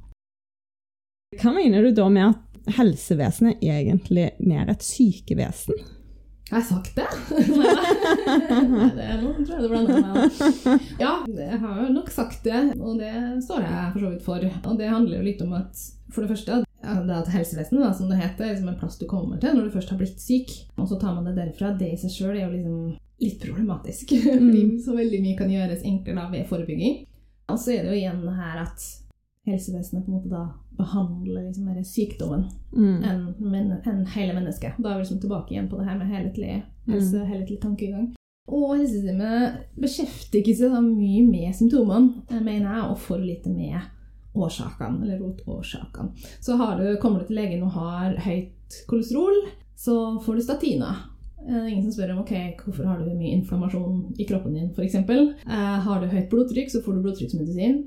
Hva 1.40 1.54
mener 1.56 1.88
du 1.88 1.96
da 1.96 2.08
med 2.12 2.34
at 2.34 2.76
helsevesenet 2.76 3.64
er 3.64 3.80
egentlig 3.80 4.28
mer 4.44 4.68
et 4.72 4.84
sykevesen? 4.84 5.80
Har 6.50 6.60
jeg 6.60 6.68
sagt 6.68 6.92
det? 7.00 7.08
Nei, 8.76 8.92
det 8.92 9.08
er 9.08 9.18
noe, 9.24 9.40
tror 9.40 9.56
jeg 9.56 9.64
det 9.64 9.72
blander 9.72 10.04
meg 10.04 11.00
Ja, 11.02 11.16
jeg 11.26 11.58
har 11.64 11.80
jo 11.80 11.88
nok 11.96 12.12
sagt 12.12 12.44
det, 12.44 12.60
og 12.76 13.00
det 13.00 13.16
står 13.48 13.64
jeg 13.64 13.90
for 13.96 14.04
så 14.04 14.12
vidt 14.12 14.28
for. 14.28 14.48
Og 14.68 14.78
det 14.78 14.92
handler 14.92 15.16
jo 15.16 15.26
litt 15.32 15.42
om 15.48 15.56
at 15.58 15.86
for 16.12 16.22
det 16.22 16.34
første 16.36 16.65
det 17.06 17.16
at 17.16 17.32
helsevesenet, 17.34 17.82
da, 17.82 17.90
som 17.94 18.10
det 18.10 18.20
heter, 18.20 18.44
er 18.44 18.54
liksom 18.54 18.70
en 18.72 18.78
plass 18.80 18.98
du 19.00 19.06
kommer 19.10 19.40
til 19.42 19.56
når 19.56 19.66
du 19.66 19.74
først 19.74 19.90
har 19.92 19.98
blitt 20.00 20.22
syk, 20.22 20.52
og 20.76 20.88
så 20.90 20.98
tar 21.00 21.16
man 21.16 21.26
det 21.28 21.36
derfra. 21.38 21.72
Det 21.78 21.90
i 21.92 21.98
seg 22.00 22.14
sjøl 22.14 22.36
er 22.36 22.44
jo 22.44 22.52
liksom 22.54 22.78
litt 23.22 23.40
problematisk. 23.42 24.12
Fordi 24.26 24.62
mm. 24.68 24.76
så 24.84 24.96
veldig 24.96 25.22
mye 25.24 25.38
kan 25.38 25.50
gjøres 25.52 25.84
enklere 25.86 26.28
ved 26.34 26.46
forebygging. 26.50 27.02
Og 27.52 27.58
så 27.62 27.76
er 27.76 27.84
det 27.84 27.94
jo 27.94 27.98
igjen 28.00 28.22
her 28.36 28.62
at 28.64 28.86
helsevesenet 29.46 30.04
på 30.04 30.10
en 30.10 30.16
måte 30.16 30.30
da 30.32 30.44
behandler 30.76 31.46
liksom 31.46 31.68
mer 31.70 31.82
sykdommen 31.86 32.48
mm. 32.74 32.96
enn 33.06 33.20
men, 33.38 33.70
en 33.86 34.04
hele 34.12 34.34
mennesket. 34.36 34.76
Da 34.78 34.90
er 34.90 34.98
vi 34.98 35.06
liksom 35.06 35.22
tilbake 35.22 35.54
igjen 35.54 35.70
på 35.70 35.78
det 35.80 35.86
her 35.88 35.98
med 36.00 36.10
helhetlig 36.10 36.54
helse, 36.90 37.22
mm. 37.22 37.28
helhetlig 37.30 37.60
tankegang. 37.62 38.08
Og 38.46 38.76
helsesystemet 38.76 39.78
beskjeftiger 39.80 40.58
seg 40.58 40.74
da 40.74 40.82
mye 40.84 41.22
med 41.26 41.54
symptomene, 41.58 42.26
mener 42.36 42.66
jeg, 42.68 42.82
og 42.90 42.98
for 43.02 43.22
lite 43.22 43.50
med 43.50 43.78
årsakene, 44.36 45.02
eller 45.02 45.20
rotårsakene. 45.22 46.12
Så 46.40 46.56
du, 46.78 46.86
kommer 47.02 47.20
du 47.20 47.28
til 47.28 47.40
legen 47.40 47.64
og 47.66 47.76
har 47.76 48.16
høyt 48.26 48.80
kolesterol, 48.90 49.36
så 49.76 50.18
får 50.24 50.36
du 50.36 50.44
statiner. 50.44 51.04
Er 51.46 51.68
ingen 51.68 51.84
som 51.84 51.94
spør 51.94 52.16
om 52.16 52.24
ok, 52.24 52.34
hvorfor 52.64 52.88
har 52.88 52.98
du 52.98 53.12
mye 53.14 53.36
inflammasjon 53.36 54.16
i 54.18 54.26
kroppen 54.26 54.56
din, 54.56 54.72
f.eks. 54.74 54.96
Eh, 54.98 55.78
har 55.86 56.02
du 56.02 56.10
høyt 56.10 56.28
blodtrykk, 56.32 56.72
så 56.72 56.82
får 56.82 56.96
du 56.96 57.06
blodtrykksmedisin. 57.06 57.80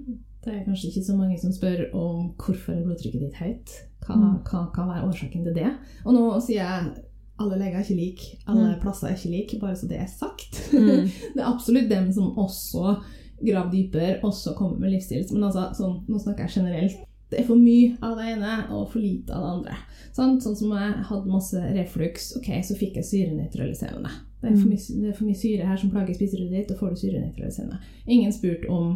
Det 0.45 0.53
er 0.53 0.63
kanskje 0.63 0.93
ikke 0.93 1.03
så 1.09 1.17
mange 1.17 1.35
som 1.41 1.51
spør 1.51 1.89
om 1.97 2.29
hvorfor 2.39 2.77
er 2.77 2.85
blodtrykket 2.85 3.25
ditt 3.25 3.41
høyt. 3.41 3.75
Hva, 4.05 4.15
mm. 4.15 4.35
hva 4.47 4.63
kan 4.75 4.87
være 4.87 5.09
årsaken 5.09 5.43
til 5.49 5.57
det? 5.57 5.73
Og 6.05 6.15
nå 6.15 6.23
sier 6.45 6.61
jeg 6.61 7.05
alle 7.39 7.55
leger 7.59 7.79
er 7.79 7.85
ikke 7.85 7.95
like, 7.95 8.37
alle 8.51 8.73
mm. 8.73 8.79
plasser 8.83 9.09
er 9.09 9.15
ikke 9.15 9.31
like, 9.31 9.59
bare 9.61 9.75
så 9.79 9.87
det 9.87 9.99
er 9.99 10.09
sagt. 10.11 10.59
Mm. 10.73 11.07
det 11.35 11.39
er 11.39 11.47
absolutt 11.47 11.89
dem 11.91 12.09
som 12.15 12.37
også 12.39 12.97
graver 13.41 13.71
dypere, 13.73 14.17
også 14.25 14.55
kommer 14.57 14.79
med 14.81 14.93
livsstil. 14.95 15.25
Men 15.33 15.49
altså, 15.49 15.69
sånn, 15.77 15.99
nå 16.09 16.21
snakker 16.21 16.47
jeg 16.47 16.59
generelt. 16.59 17.05
Det 17.29 17.43
er 17.43 17.45
for 17.45 17.61
mye 17.61 17.93
av 18.01 18.15
det 18.17 18.31
ene 18.31 18.53
og 18.73 18.87
for 18.89 19.03
lite 19.03 19.35
av 19.35 19.43
det 19.43 19.51
andre. 19.57 19.75
Sånn, 20.15 20.39
sånn 20.41 20.57
som 20.57 20.71
jeg 20.73 21.03
hadde 21.11 21.29
masse 21.29 21.61
reflux, 21.75 22.31
ok, 22.39 22.49
så 22.65 22.77
fikk 22.79 22.97
jeg 22.97 23.09
syrenøytraliserende. 23.11 24.13
Det 24.39 24.49
er, 24.49 24.55
mm. 24.55 24.65
mye, 24.71 25.01
det 25.03 25.11
er 25.11 25.17
for 25.19 25.27
mye 25.27 25.37
syre 25.37 25.67
her 25.69 25.77
som 25.77 25.91
plager 25.93 26.17
spiserudet 26.17 26.55
ditt, 26.55 26.73
og 26.73 26.81
får 26.81 26.95
du 26.95 27.03
syrenøytraliserende. 27.03 27.79
Ingen 28.07 28.33
spurte 28.33 28.71
om 28.73 28.91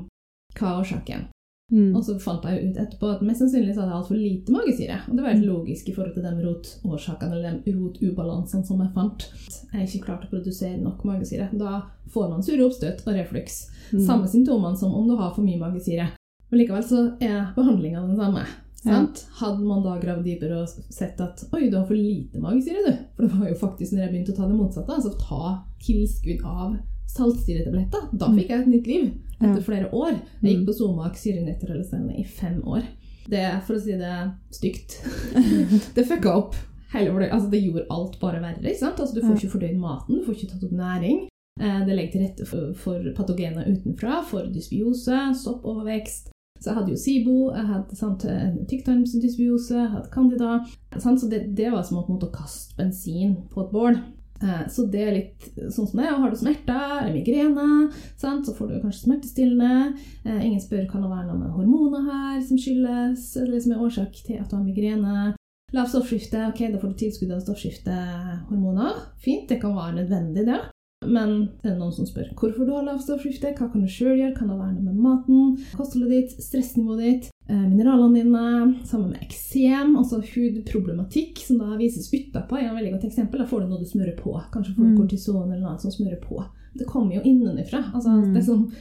hva 0.58 0.72
er 0.72 0.82
årsaken. 0.82 1.28
Mm. 1.74 1.96
Og 1.98 2.04
så 2.06 2.14
fant 2.22 2.44
jeg 2.46 2.70
ut 2.70 2.76
etterpå 2.78 3.08
at 3.10 3.22
mest 3.26 3.42
sannsynlig 3.42 3.74
så 3.74 3.82
hadde 3.82 3.94
jeg 3.96 4.00
altfor 4.00 4.20
lite 4.20 4.54
magesyre. 4.54 4.98
Og 5.08 5.16
det 5.18 5.24
var 5.24 5.32
helt 5.34 5.46
mm. 5.46 5.50
logisk 5.50 5.90
i 5.90 5.96
forhold 5.96 6.14
til 6.14 6.26
de 6.28 6.34
rotårsakene 6.46 7.38
eller 7.40 7.60
de 7.66 7.74
rotubalansene 7.78 8.68
som 8.68 8.84
jeg 8.84 8.94
fant. 8.94 9.26
Jeg 9.72 9.80
er 9.80 9.88
ikke 9.88 10.06
klart 10.06 10.28
å 10.28 10.34
produsere 10.36 10.82
nok 10.82 11.02
magesyre. 11.10 11.50
Da 11.58 11.80
får 12.14 12.30
man 12.30 12.46
sure 12.46 12.68
oppstøt 12.68 13.02
og 13.08 13.18
refluks. 13.18 13.64
Mm. 13.90 14.04
Samme 14.06 14.30
symptomene 14.30 14.78
som 14.78 14.94
om 14.94 15.10
du 15.10 15.18
har 15.18 15.34
for 15.34 15.46
mye 15.46 15.62
magesyre. 15.62 16.12
Men 16.52 16.62
likevel 16.62 16.86
så 16.86 17.08
er 17.24 17.50
behandlinga 17.58 18.06
den 18.06 18.22
samme. 18.22 18.46
Ja. 18.84 19.00
Hadde 19.40 19.64
man 19.64 19.84
da 19.86 19.96
gravd 19.98 20.26
dypere 20.28 20.62
og 20.62 20.94
sett 20.94 21.22
at 21.24 21.46
oi, 21.56 21.70
du 21.72 21.78
har 21.80 21.88
for 21.88 21.98
lite 21.98 22.42
magesyre, 22.44 22.84
du. 22.84 23.06
For 23.16 23.26
det 23.26 23.40
var 23.40 23.50
jo 23.50 23.60
faktisk 23.62 23.96
når 23.96 24.06
jeg 24.06 24.12
begynte 24.12 24.36
å 24.36 24.40
ta 24.42 24.50
det 24.50 24.58
motsatte, 24.60 24.98
altså 24.98 25.14
ta 25.18 25.54
tilskudd 25.82 26.44
av 26.44 26.76
saltsyretabletter. 27.14 28.10
Da 28.18 28.30
fikk 28.34 28.52
jeg 28.52 28.64
et 28.64 28.70
nytt 28.72 28.90
liv 28.90 29.08
etter 29.40 29.60
ja. 29.60 29.66
flere 29.66 29.90
år. 29.94 30.18
Jeg 30.42 30.50
gikk 30.50 30.62
mm. 30.64 30.68
på 30.68 30.76
Somak 30.78 31.18
syrenøytraliserende 31.20 32.18
i 32.20 32.26
fem 32.28 32.60
år. 32.66 32.86
Det, 33.30 33.44
for 33.68 33.78
å 33.78 33.80
si 33.80 33.96
det 33.96 34.14
stygt 34.52 34.98
Det 35.96 36.04
fucka 36.10 36.34
opp. 36.42 36.58
Hele, 36.94 37.14
altså 37.32 37.48
det 37.50 37.64
gjorde 37.64 37.88
alt 37.94 38.20
bare 38.22 38.42
verre. 38.44 38.62
ikke 38.62 38.82
sant? 38.84 39.00
Altså 39.02 39.16
du 39.16 39.24
får 39.24 39.40
ikke 39.40 39.54
fordøyd 39.56 39.80
maten, 39.82 40.20
du 40.20 40.28
får 40.28 40.36
ikke 40.38 40.50
tatt 40.52 40.68
opp 40.68 40.76
næring. 40.78 41.24
Eh, 41.62 41.80
det 41.88 41.96
legger 41.96 42.12
til 42.14 42.26
rette 42.28 42.46
for, 42.50 42.76
for 42.78 43.08
patogener 43.18 43.70
utenfra, 43.70 44.20
for 44.30 44.50
dysbiose, 44.54 45.24
soppovervekst. 45.42 46.30
Så 46.62 46.70
jeg 46.70 46.78
hadde 46.78 46.94
jo 46.94 47.00
SIBO, 47.02 47.38
jeg 47.52 47.68
hadde 47.68 47.98
sant, 47.98 48.26
tykktarmsdysbiose, 48.70 49.74
jeg 49.76 49.90
hadde 49.96 50.12
candida. 50.14 50.52
Sant? 50.96 51.20
Så 51.20 51.28
det, 51.32 51.42
det 51.58 51.74
var 51.74 51.84
som 51.84 52.00
å 52.00 52.30
kaste 52.32 52.78
bensin 52.78 53.36
på 53.52 53.66
et 53.66 53.74
bål. 53.74 53.98
Eh, 54.44 54.64
Så 54.68 54.86
det 54.92 55.02
er 55.08 55.14
litt 55.16 55.46
sånn 55.72 55.88
som 55.88 56.00
det 56.00 56.08
er. 56.10 56.18
Har 56.20 56.30
du 56.34 56.36
smerter 56.40 56.98
eller 57.02 57.14
migrene, 57.16 57.92
sant? 58.20 58.46
så 58.46 58.56
får 58.58 58.68
du 58.74 58.82
kanskje 58.82 59.06
smertestillende. 59.08 59.94
Eh, 60.26 60.42
Ingen 60.46 60.60
spør 60.62 60.90
kan 60.92 61.02
det 61.06 61.10
være 61.14 61.28
noe 61.30 61.40
med 61.40 61.56
hormoner 61.56 62.04
her 62.10 62.42
som 62.42 62.58
skyldes, 62.60 63.24
eller 63.40 63.60
som 63.64 63.72
er 63.76 63.86
årsak 63.88 64.20
til 64.26 64.42
at 64.42 64.50
du 64.50 64.58
har 64.58 64.66
migrene. 64.66 65.34
Lavt 65.74 65.90
stoffskifte, 65.90 66.38
ok, 66.52 66.60
da 66.74 66.78
får 66.78 66.92
du 66.92 67.00
tilskudd 67.02 67.32
av 67.34 67.42
stoffskiftehormoner. 67.42 68.94
Fint, 69.24 69.48
det 69.50 69.62
kan 69.62 69.74
være 69.76 69.96
nødvendig, 70.04 70.46
det. 70.46 70.60
Men 71.04 71.34
det 71.64 71.74
er 71.74 71.80
noen 71.80 71.92
som 71.92 72.06
spør 72.08 72.30
hvorfor 72.40 72.64
du 72.68 72.72
har 72.78 72.86
lavt 72.88 73.04
stoffskifte, 73.04 73.50
hva 73.58 73.68
kan 73.72 73.82
du 73.84 73.90
sjøl 73.92 74.16
gjøre, 74.22 74.36
kan 74.38 74.48
det 74.52 74.60
være 74.60 74.76
noe 74.78 74.86
med 74.88 75.02
maten, 75.04 75.58
kostholdet 75.76 76.14
ditt, 76.14 76.36
stressnivået 76.46 77.02
ditt, 77.04 77.26
mineralene 77.50 78.14
dine, 78.24 78.86
sammen 78.86 79.10
med 79.12 79.22
eksem, 79.22 79.96
altså 80.00 80.22
hudproblematikk, 80.22 81.38
som 81.44 81.58
da 81.60 81.76
vises 81.78 82.08
utapå, 82.14 82.58
er 82.58 82.70
et 82.70 82.76
veldig 82.78 82.94
godt 82.94 83.06
eksempel. 83.10 83.40
Da 83.40 83.46
får 83.46 83.62
du 83.62 83.68
noe 83.68 83.80
du 83.80 83.86
smører 83.86 84.16
på. 84.18 84.34
Kanskje 84.54 84.76
får 84.76 84.84
du 84.84 84.90
Mm. 84.94 84.98
kortison 84.98 85.52
eller 85.52 85.62
noe 85.62 85.78
som 85.80 85.92
smører 85.92 86.22
på. 86.22 86.44
Det 86.78 86.86
kommer 86.88 87.16
jo 87.16 87.22
innenfra. 87.22 87.92
Altså, 87.94 88.10
Mm. 88.10 88.34
det 88.34 88.44
som, 88.46 88.72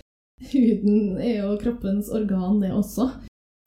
huden 0.53 1.19
er 1.19 1.43
jo 1.43 1.57
kroppens 1.59 2.09
organ, 2.15 2.61
det 2.61 2.71
også. 2.73 3.11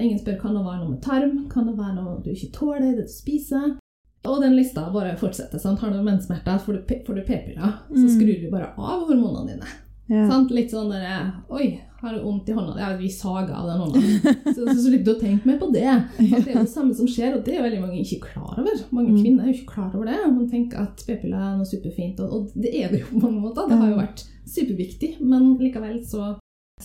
Ingen 0.02 0.20
spør 0.20 0.40
kan 0.42 0.54
det 0.56 0.64
være 0.66 0.80
noe 0.84 0.90
med 0.92 1.02
tarm, 1.02 1.50
kan 1.50 1.68
det 1.68 1.78
være 1.78 1.96
noe 1.96 2.22
du 2.24 2.30
ikke 2.32 2.52
tåler, 2.54 2.96
det 2.96 3.06
du 3.06 3.12
spiser. 3.12 3.78
Og 4.26 4.42
den 4.42 4.56
lista 4.56 4.90
bare 4.92 5.16
fortsetter. 5.18 5.60
sant? 5.60 5.80
Har 5.80 5.92
du 5.92 6.02
menssmerter, 6.02 6.58
får 6.60 6.74
du, 6.74 6.96
får 7.06 7.16
du 7.16 7.22
p-piller, 7.22 7.74
så 7.92 8.08
Mm. 8.08 8.10
skrur 8.10 8.42
du 8.42 8.50
bare 8.52 8.74
av 8.78 9.08
hormonene 9.08 9.48
dine. 9.54 9.66
Ja. 10.08 10.28
Litt 10.54 10.70
sånn 10.70 10.92
der 10.94 11.32
Oi, 11.50 11.80
har 12.02 12.14
du 12.14 12.22
vondt 12.22 12.50
i 12.50 12.54
hånda? 12.54 12.76
Ja, 12.78 12.92
vi 12.98 13.08
saga 13.10 13.56
av 13.58 13.66
den 13.72 13.80
hånda. 13.82 14.02
Så, 14.56 14.66
så 14.68 14.92
du 15.06 15.12
å 15.16 15.20
tenke 15.20 15.48
mer 15.50 15.58
på 15.58 15.72
det. 15.74 15.86
at 15.88 16.18
Det 16.20 16.28
er 16.46 16.52
jo 16.54 16.60
det 16.62 16.70
samme 16.70 16.94
som 16.94 17.08
skjer, 17.10 17.34
og 17.40 17.44
det 17.48 17.56
er 17.58 17.64
veldig 17.66 17.82
mange 17.82 18.02
ikke 18.04 18.20
klar 18.28 18.60
over. 18.62 18.76
Mange 18.92 19.16
Mm. 19.16 19.22
kvinner 19.24 19.44
er 19.44 19.48
jo 19.50 19.56
ikke 19.58 19.74
klar 19.74 19.96
over 19.96 20.06
det. 20.06 20.20
Man 20.36 20.48
tenker 20.52 20.78
at 20.84 21.02
p-piller 21.08 21.42
er 21.42 21.58
noe 21.58 21.66
superfint, 21.66 22.20
og, 22.22 22.34
og 22.34 22.52
det 22.54 22.76
er 22.84 22.92
det 22.94 23.00
jo 23.02 23.08
på 23.16 23.24
mange 23.26 23.42
måter. 23.48 23.66
Det 23.72 23.80
har 23.82 23.90
jo 23.90 23.98
vært 23.98 24.24
superviktig, 24.46 25.10
men 25.26 25.56
likevel 25.58 25.98
så 26.06 26.36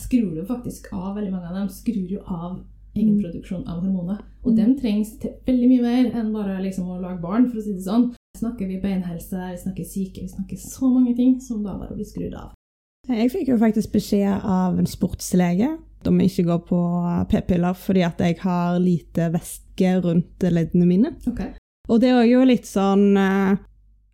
skrur 0.01 0.33
du 0.35 0.41
faktisk 0.49 0.89
av 0.93 1.15
veldig 1.19 1.31
mange 1.35 1.49
av 1.51 1.55
dem. 1.59 1.69
Skrur 1.69 2.09
jo 2.09 2.23
av 2.25 2.57
egenproduksjon 2.97 3.67
av 3.69 3.83
hormoner. 3.85 4.23
Og 4.43 4.51
Mm. 4.53 4.55
den 4.57 4.73
trengs 4.79 5.13
til 5.21 5.31
veldig 5.45 5.67
mye 5.69 5.81
mer 5.85 6.11
enn 6.17 6.33
bare 6.33 6.57
liksom 6.63 6.89
å 6.89 6.97
lage 7.01 7.21
barn, 7.21 7.45
for 7.49 7.59
å 7.59 7.63
si 7.63 7.73
det 7.77 7.85
sånn. 7.85 8.09
Snakker 8.37 8.65
vi 8.67 8.79
beinhelse, 8.81 9.37
vi 9.51 9.57
snakker 9.61 9.85
syke, 9.85 10.21
vi 10.25 10.27
snakker 10.33 10.57
så 10.57 10.89
mange 10.91 11.15
ting 11.15 11.39
som 11.39 11.61
da 11.63 11.77
bare 11.77 11.93
blir 11.95 12.05
skrudd 12.09 12.33
av. 12.33 12.51
Jeg 13.09 13.31
fikk 13.33 13.49
jo 13.49 13.57
faktisk 13.61 13.93
beskjed 13.95 14.43
av 14.45 14.77
en 14.79 14.87
sportslege 14.89 15.71
om 16.07 16.19
å 16.21 16.25
ikke 16.25 16.45
gå 16.47 16.57
på 16.69 16.77
p-piller 17.31 17.75
fordi 17.77 18.03
at 18.05 18.21
jeg 18.21 18.37
har 18.43 18.77
lite 18.81 19.29
væske 19.33 19.91
rundt 20.05 20.45
leddene 20.45 20.87
mine. 20.89 21.11
Okay. 21.29 21.51
Og 21.89 22.01
det 22.01 22.11
er 22.13 22.25
jo 22.29 22.43
litt 22.45 22.69
sånn 22.69 23.17
eh, 23.17 23.59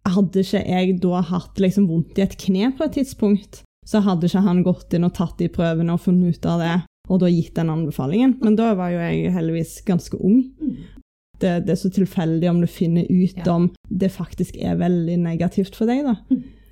Hadde 0.08 0.40
ikke 0.40 0.62
jeg 0.64 0.94
da 1.04 1.20
hatt 1.34 1.60
liksom 1.60 1.90
vondt 1.90 2.16
i 2.16 2.24
et 2.24 2.38
kne 2.40 2.70
på 2.78 2.86
et 2.86 2.94
tidspunkt, 2.96 3.58
så 3.84 4.00
hadde 4.06 4.30
ikke 4.30 4.40
han 4.46 4.62
gått 4.64 4.94
inn 4.96 5.04
og 5.04 5.12
tatt 5.18 5.36
de 5.42 5.50
prøvene 5.52 5.92
og 5.98 6.00
funnet 6.06 6.38
ut 6.38 6.46
av 6.48 6.62
det, 6.64 6.76
og 7.12 7.20
da 7.20 7.28
gitt 7.28 7.58
den 7.60 7.68
anbefalingen. 7.74 8.38
Men 8.40 8.56
da 8.56 8.70
var 8.80 8.94
jo 8.94 9.02
jeg 9.04 9.34
heldigvis 9.36 9.74
ganske 9.84 10.16
ung. 10.24 10.46
Mm. 10.64 10.78
Det, 11.44 11.52
det 11.68 11.74
er 11.76 11.82
så 11.84 11.92
tilfeldig 11.92 12.48
om 12.54 12.62
du 12.64 12.70
finner 12.72 13.04
ut 13.12 13.36
Ja. 13.44 13.58
om 13.58 13.68
det 13.92 14.14
faktisk 14.16 14.56
er 14.64 14.80
veldig 14.80 15.18
negativt 15.26 15.76
for 15.76 15.92
deg, 15.92 16.08
da. 16.08 16.16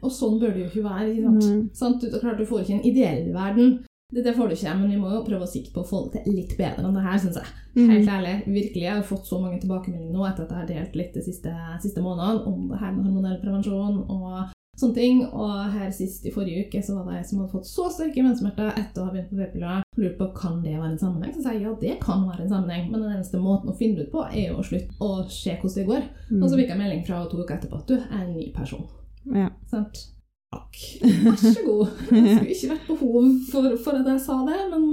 Og 0.06 0.13
sånn 0.13 0.39
bør 0.41 0.54
det 0.54 0.63
jo 0.63 0.70
ikke 0.70 0.86
være. 0.86 1.12
ikke 1.12 1.28
sant? 1.41 1.76
Sant? 1.82 2.06
Du, 2.06 2.20
klart, 2.22 2.39
du 2.39 2.48
får 2.50 2.63
ikke 2.63 2.80
en 2.80 2.88
ideell 2.91 3.30
verden. 3.34 3.78
Det, 4.13 4.22
det 4.22 4.36
får 4.38 4.48
du 4.48 4.54
ikke, 4.54 4.74
men 4.80 4.91
vi 4.94 4.98
må 5.02 5.10
jo 5.12 5.24
prøve 5.26 5.48
å 5.48 5.50
sikte 5.50 5.74
på 5.74 5.82
å 5.82 5.88
få 5.89 6.04
det 6.06 6.22
til 6.24 6.36
litt 6.38 6.52
bedre 6.60 6.86
enn 6.86 6.94
det 6.96 7.06
her, 7.08 7.18
syns 7.24 7.39
jeg. 7.41 7.54
Mhm. 7.76 7.88
Helt 7.91 8.12
ærlig. 8.18 8.36
Virkelig. 8.46 8.84
Jeg 8.84 8.94
har 8.94 9.08
fått 9.10 9.26
så 9.28 9.39
mange 9.41 9.58
tilbakemeldinger 9.63 10.13
nå 10.13 10.28
etter 10.28 10.46
at 10.46 10.54
jeg 10.54 10.60
har 10.62 10.68
delt 10.70 11.00
litt 11.00 11.15
de 11.18 11.24
siste, 11.26 11.56
siste 11.84 12.04
månedene 12.06 12.46
om 12.46 12.70
det 12.70 12.80
her 12.84 12.94
med 12.94 13.08
hormonell 13.10 13.41
prevensjon 13.41 14.04
og 14.06 14.54
sånne 14.80 14.96
ting. 14.96 15.24
Og 15.26 15.74
her 15.74 15.89
sist 15.96 16.28
i 16.30 16.34
forrige 16.36 16.68
uke 16.68 16.84
så 16.86 17.00
var 17.00 17.10
det 17.10 17.18
ei 17.18 17.26
som 17.28 17.41
hadde 17.41 17.56
fått 17.56 17.68
så 17.68 17.88
sterke 17.91 18.24
menssmerter 18.24 18.78
etter 18.78 19.02
å 19.02 19.08
ha 19.08 19.15
begynt 19.15 19.32
på 19.34 19.39
p-piller. 19.41 19.82
Lurte 19.98 20.20
på 20.20 20.28
kan 20.38 20.60
det 20.63 20.76
være 20.78 20.91
en 20.94 21.02
sammenheng. 21.02 21.34
Så 21.34 21.41
sa 21.41 21.56
jeg 21.56 21.65
ja, 21.65 21.74
det 21.82 21.96
kan 22.04 22.28
være 22.30 22.46
en 22.46 22.54
sammenheng, 22.54 22.91
men 22.91 23.02
den 23.02 23.15
eneste 23.18 23.41
måten 23.41 23.74
å 23.74 23.78
finne 23.80 24.06
ut 24.06 24.13
på, 24.13 24.22
er 24.30 24.52
jo 24.52 24.60
å 24.62 24.68
slutte 24.70 25.00
å 25.02 25.26
se 25.32 25.58
hvordan 25.58 25.82
det 25.82 25.88
går. 25.89 26.06
Mm. 26.30 26.44
Og 26.44 26.48
så 26.52 26.62
fikk 26.62 26.72
jeg 26.76 26.82
melding 26.84 27.04
fra 27.08 27.18
henne 27.18 27.32
to 27.34 27.41
uker 27.41 27.58
etterpå 27.58 27.82
at 27.82 27.89
du 27.89 27.98
er 27.98 28.22
en 28.22 28.36
ny 28.38 28.52
person. 28.56 28.86
Ja. 29.33 29.49
Sant? 29.71 30.03
Takk. 30.55 30.77
Vær 31.01 31.35
så 31.41 31.63
god. 31.65 31.89
Det 32.09 32.21
skulle 32.21 32.53
ikke 32.53 32.69
vært 32.71 32.88
behov 32.88 33.25
for, 33.51 33.65
for 33.83 33.97
at 33.99 34.07
jeg 34.07 34.21
sa 34.23 34.38
det, 34.47 34.59
men, 34.71 34.85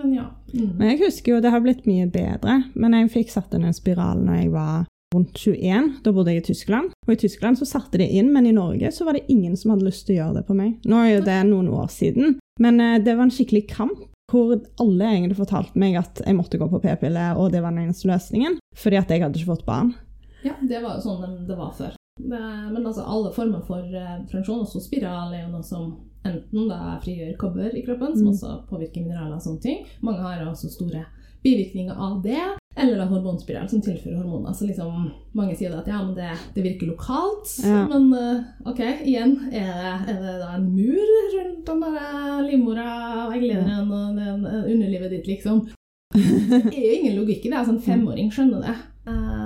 men 0.00 0.14
ja. 0.16 0.24
Mm. 0.54 0.72
Men 0.78 0.88
jeg 0.90 1.00
husker 1.04 1.34
jo 1.36 1.40
det 1.44 1.52
har 1.52 1.62
blitt 1.62 1.84
mye 1.86 2.08
bedre, 2.10 2.56
men 2.74 2.96
jeg 2.96 3.12
fikk 3.14 3.30
satt 3.34 3.54
inn 3.54 3.66
en 3.68 3.76
spiral 3.76 4.22
når 4.24 4.40
jeg 4.40 4.50
var 4.56 4.86
rundt 5.14 5.38
21. 5.38 5.92
Da 6.02 6.12
bodde 6.16 6.32
jeg 6.34 6.42
i 6.42 6.46
Tyskland. 6.48 6.90
Og 7.06 7.12
i 7.14 7.18
Tyskland 7.22 7.60
så 7.60 7.68
satte 7.68 8.00
de 8.02 8.08
inn, 8.18 8.32
men 8.34 8.48
i 8.50 8.54
Norge 8.56 8.90
så 8.92 9.06
var 9.06 9.14
det 9.18 9.28
ingen 9.32 9.54
som 9.56 9.70
hadde 9.74 9.86
lyst 9.86 10.08
til 10.08 10.16
å 10.16 10.20
gjøre 10.24 10.40
det 10.40 10.46
på 10.48 10.56
meg. 10.58 10.74
Nå 10.88 10.98
er 11.04 11.12
jo 11.12 11.24
det 11.28 11.38
noen 11.52 11.70
år 11.70 11.86
siden, 11.94 12.38
men 12.58 12.80
eh, 12.82 12.96
det 13.04 13.14
var 13.14 13.28
en 13.28 13.34
skikkelig 13.36 13.66
kamp. 13.70 14.02
Hvor 14.26 14.56
alle 14.82 15.06
egentlig 15.06 15.36
fortalte 15.38 15.78
meg 15.78 15.94
at 16.00 16.18
jeg 16.26 16.34
måtte 16.34 16.58
gå 16.58 16.66
på 16.72 16.80
p-piller, 16.82 17.38
og 17.38 17.52
det 17.54 17.60
var 17.62 17.70
den 17.70 17.84
eneste 17.84 18.08
løsningen. 18.10 18.56
Fordi 18.74 18.98
at 18.98 19.12
jeg 19.14 19.22
hadde 19.22 19.38
ikke 19.38 19.52
fått 19.52 19.62
barn. 19.68 19.92
Ja, 20.42 20.56
det 20.66 20.80
var 20.82 20.96
jo 20.98 21.04
sånn 21.04 21.20
det- 21.22 21.46
det 21.46 21.56
var 21.60 21.70
før. 21.78 21.94
Det, 22.16 22.40
men 22.72 22.86
altså, 22.86 23.04
alle 23.04 23.32
former 23.36 23.60
for 23.68 23.84
eh, 23.84 24.18
prevensjon, 24.30 24.62
også 24.64 24.80
spiral, 24.80 25.34
er 25.36 25.42
jo 25.44 25.52
noe 25.52 25.62
som 25.66 25.90
enten 26.26 26.68
da 26.70 26.96
frigjør 27.04 27.36
kobber 27.38 27.74
i 27.76 27.82
kroppen, 27.86 28.16
som 28.16 28.26
Mm. 28.26 28.32
også 28.32 28.54
påvirker 28.70 29.04
mineraler 29.04 29.36
og 29.36 29.42
sånne 29.44 29.60
ting. 29.62 29.84
Mange 30.02 30.22
har 30.24 30.40
også 30.48 30.70
store 30.72 31.04
bivirkninger 31.44 31.94
av 31.94 32.22
det. 32.24 32.40
Eller 32.78 32.98
da 32.98 33.06
hormonspiral, 33.08 33.68
som 33.70 33.80
tilfører 33.80 34.18
hormoner. 34.20 34.52
Så 34.52 34.66
liksom, 34.68 35.12
mange 35.34 35.54
sier 35.56 35.72
at 35.78 35.86
ja, 35.88 36.00
men 36.04 36.14
det, 36.16 36.32
det 36.54 36.64
virker 36.64 36.90
lokalt. 36.90 37.52
Ja. 37.64 37.86
Men 37.88 38.10
eh, 38.12 38.42
ok, 38.68 38.80
igjen, 39.06 39.36
er 39.52 39.70
det, 39.80 39.94
er 40.12 40.18
det 40.24 40.34
da 40.42 40.50
en 40.56 40.66
mur 40.74 41.14
rundt 41.36 41.64
den 41.70 41.80
der 41.80 41.96
eh, 42.02 42.42
livmora 42.50 42.88
og 43.28 43.36
egglederen 43.38 43.92
og 43.92 44.18
eh, 44.20 44.66
underlivet 44.74 45.10
ditt, 45.14 45.26
liksom? 45.30 45.62
Det 46.16 46.74
er 46.74 46.84
jo 46.90 46.98
ingen 47.00 47.16
logikk 47.20 47.46
i 47.46 47.50
det. 47.50 47.56
altså 47.62 47.76
En 47.76 47.80
femåring 47.86 48.28
skjønner 48.32 48.66
det. 48.66 48.76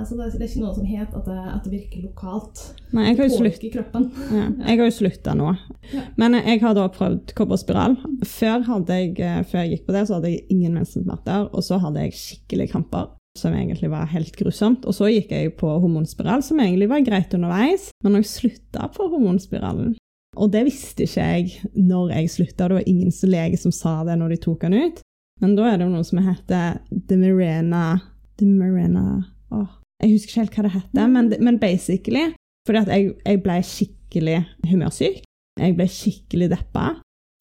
Så 0.07 0.17
det 0.17 0.27
er 0.27 0.45
ikke 0.47 0.63
noe 0.63 0.75
som 0.75 0.87
heter 0.87 1.19
at 1.19 1.29
det, 1.29 1.37
at 1.51 1.65
det 1.65 1.71
virker 1.73 2.03
lokalt. 2.05 2.63
Nei, 2.95 3.07
jeg 3.09 3.19
har 3.19 3.29
jo 3.29 3.39
slutt, 3.39 3.65
kroppen. 3.73 4.09
ja, 4.31 4.43
jeg 4.67 4.81
har 4.81 4.89
jo 4.89 4.97
slutta 4.97 5.35
nå. 5.37 5.53
Ja. 5.91 6.03
Men 6.21 6.37
jeg 6.39 6.61
har 6.63 6.75
da 6.77 6.87
prøvd 6.91 7.33
kobberspiral. 7.37 7.97
Før, 8.27 8.67
jeg, 8.89 9.15
eh, 9.19 9.41
før 9.47 9.63
jeg 9.63 9.73
gikk 9.75 9.87
på 9.87 9.95
det, 9.95 10.05
så 10.07 10.17
hadde 10.17 10.33
jeg 10.33 10.45
ingen 10.53 10.77
mensensmerter, 10.77 11.49
og 11.51 11.65
så 11.65 11.79
hadde 11.81 12.05
jeg 12.07 12.19
skikkelig 12.19 12.71
kramper. 12.75 13.09
Som 13.39 13.53
egentlig 13.55 13.87
var 13.87 14.09
helt 14.11 14.35
grusomt. 14.35 14.83
Og 14.83 14.95
så 14.97 15.07
gikk 15.07 15.29
jeg 15.31 15.53
på 15.55 15.69
hormonspiral, 15.79 16.41
som 16.43 16.59
egentlig 16.59 16.89
var 16.91 17.05
greit 17.05 17.31
underveis. 17.37 17.87
Men 18.03 18.17
jeg 18.19 18.27
slutta 18.27 18.89
på 18.91 19.07
hormonspiralen 19.07 19.93
Og 20.35 20.51
det 20.51 20.65
visste 20.67 21.05
ikke 21.05 21.23
jeg 21.23 21.71
når 21.75 22.11
jeg 22.15 22.33
slutta, 22.35 22.67
det 22.67 22.77
var 22.81 22.89
ingen 22.91 23.11
lege 23.31 23.57
som 23.59 23.71
sa 23.71 24.01
det 24.07 24.17
når 24.19 24.35
de 24.35 24.41
tok 24.43 24.61
den 24.67 24.75
ut. 24.79 25.01
Men 25.41 25.55
da 25.57 25.71
er 25.71 25.79
det 25.81 25.87
noe 25.89 26.05
som 26.07 26.21
heter 26.23 26.79
Demirena 26.91 27.99
Demirena 28.39 29.23
Åh, 29.51 29.71
Jeg 30.01 30.15
husker 30.15 30.31
ikke 30.31 30.41
helt 30.41 30.55
hva 30.57 30.65
det 30.65 30.75
heter, 30.75 31.11
men, 31.11 31.33
men 31.39 31.59
basically 31.61 32.31
Fordi 32.67 32.81
at 32.83 32.89
jeg, 32.93 33.13
jeg 33.25 33.41
ble 33.43 33.57
skikkelig 33.65 34.39
humørsyk. 34.69 35.21
Jeg 35.59 35.75
ble 35.77 35.87
skikkelig 35.89 36.49
deppa. 36.51 36.87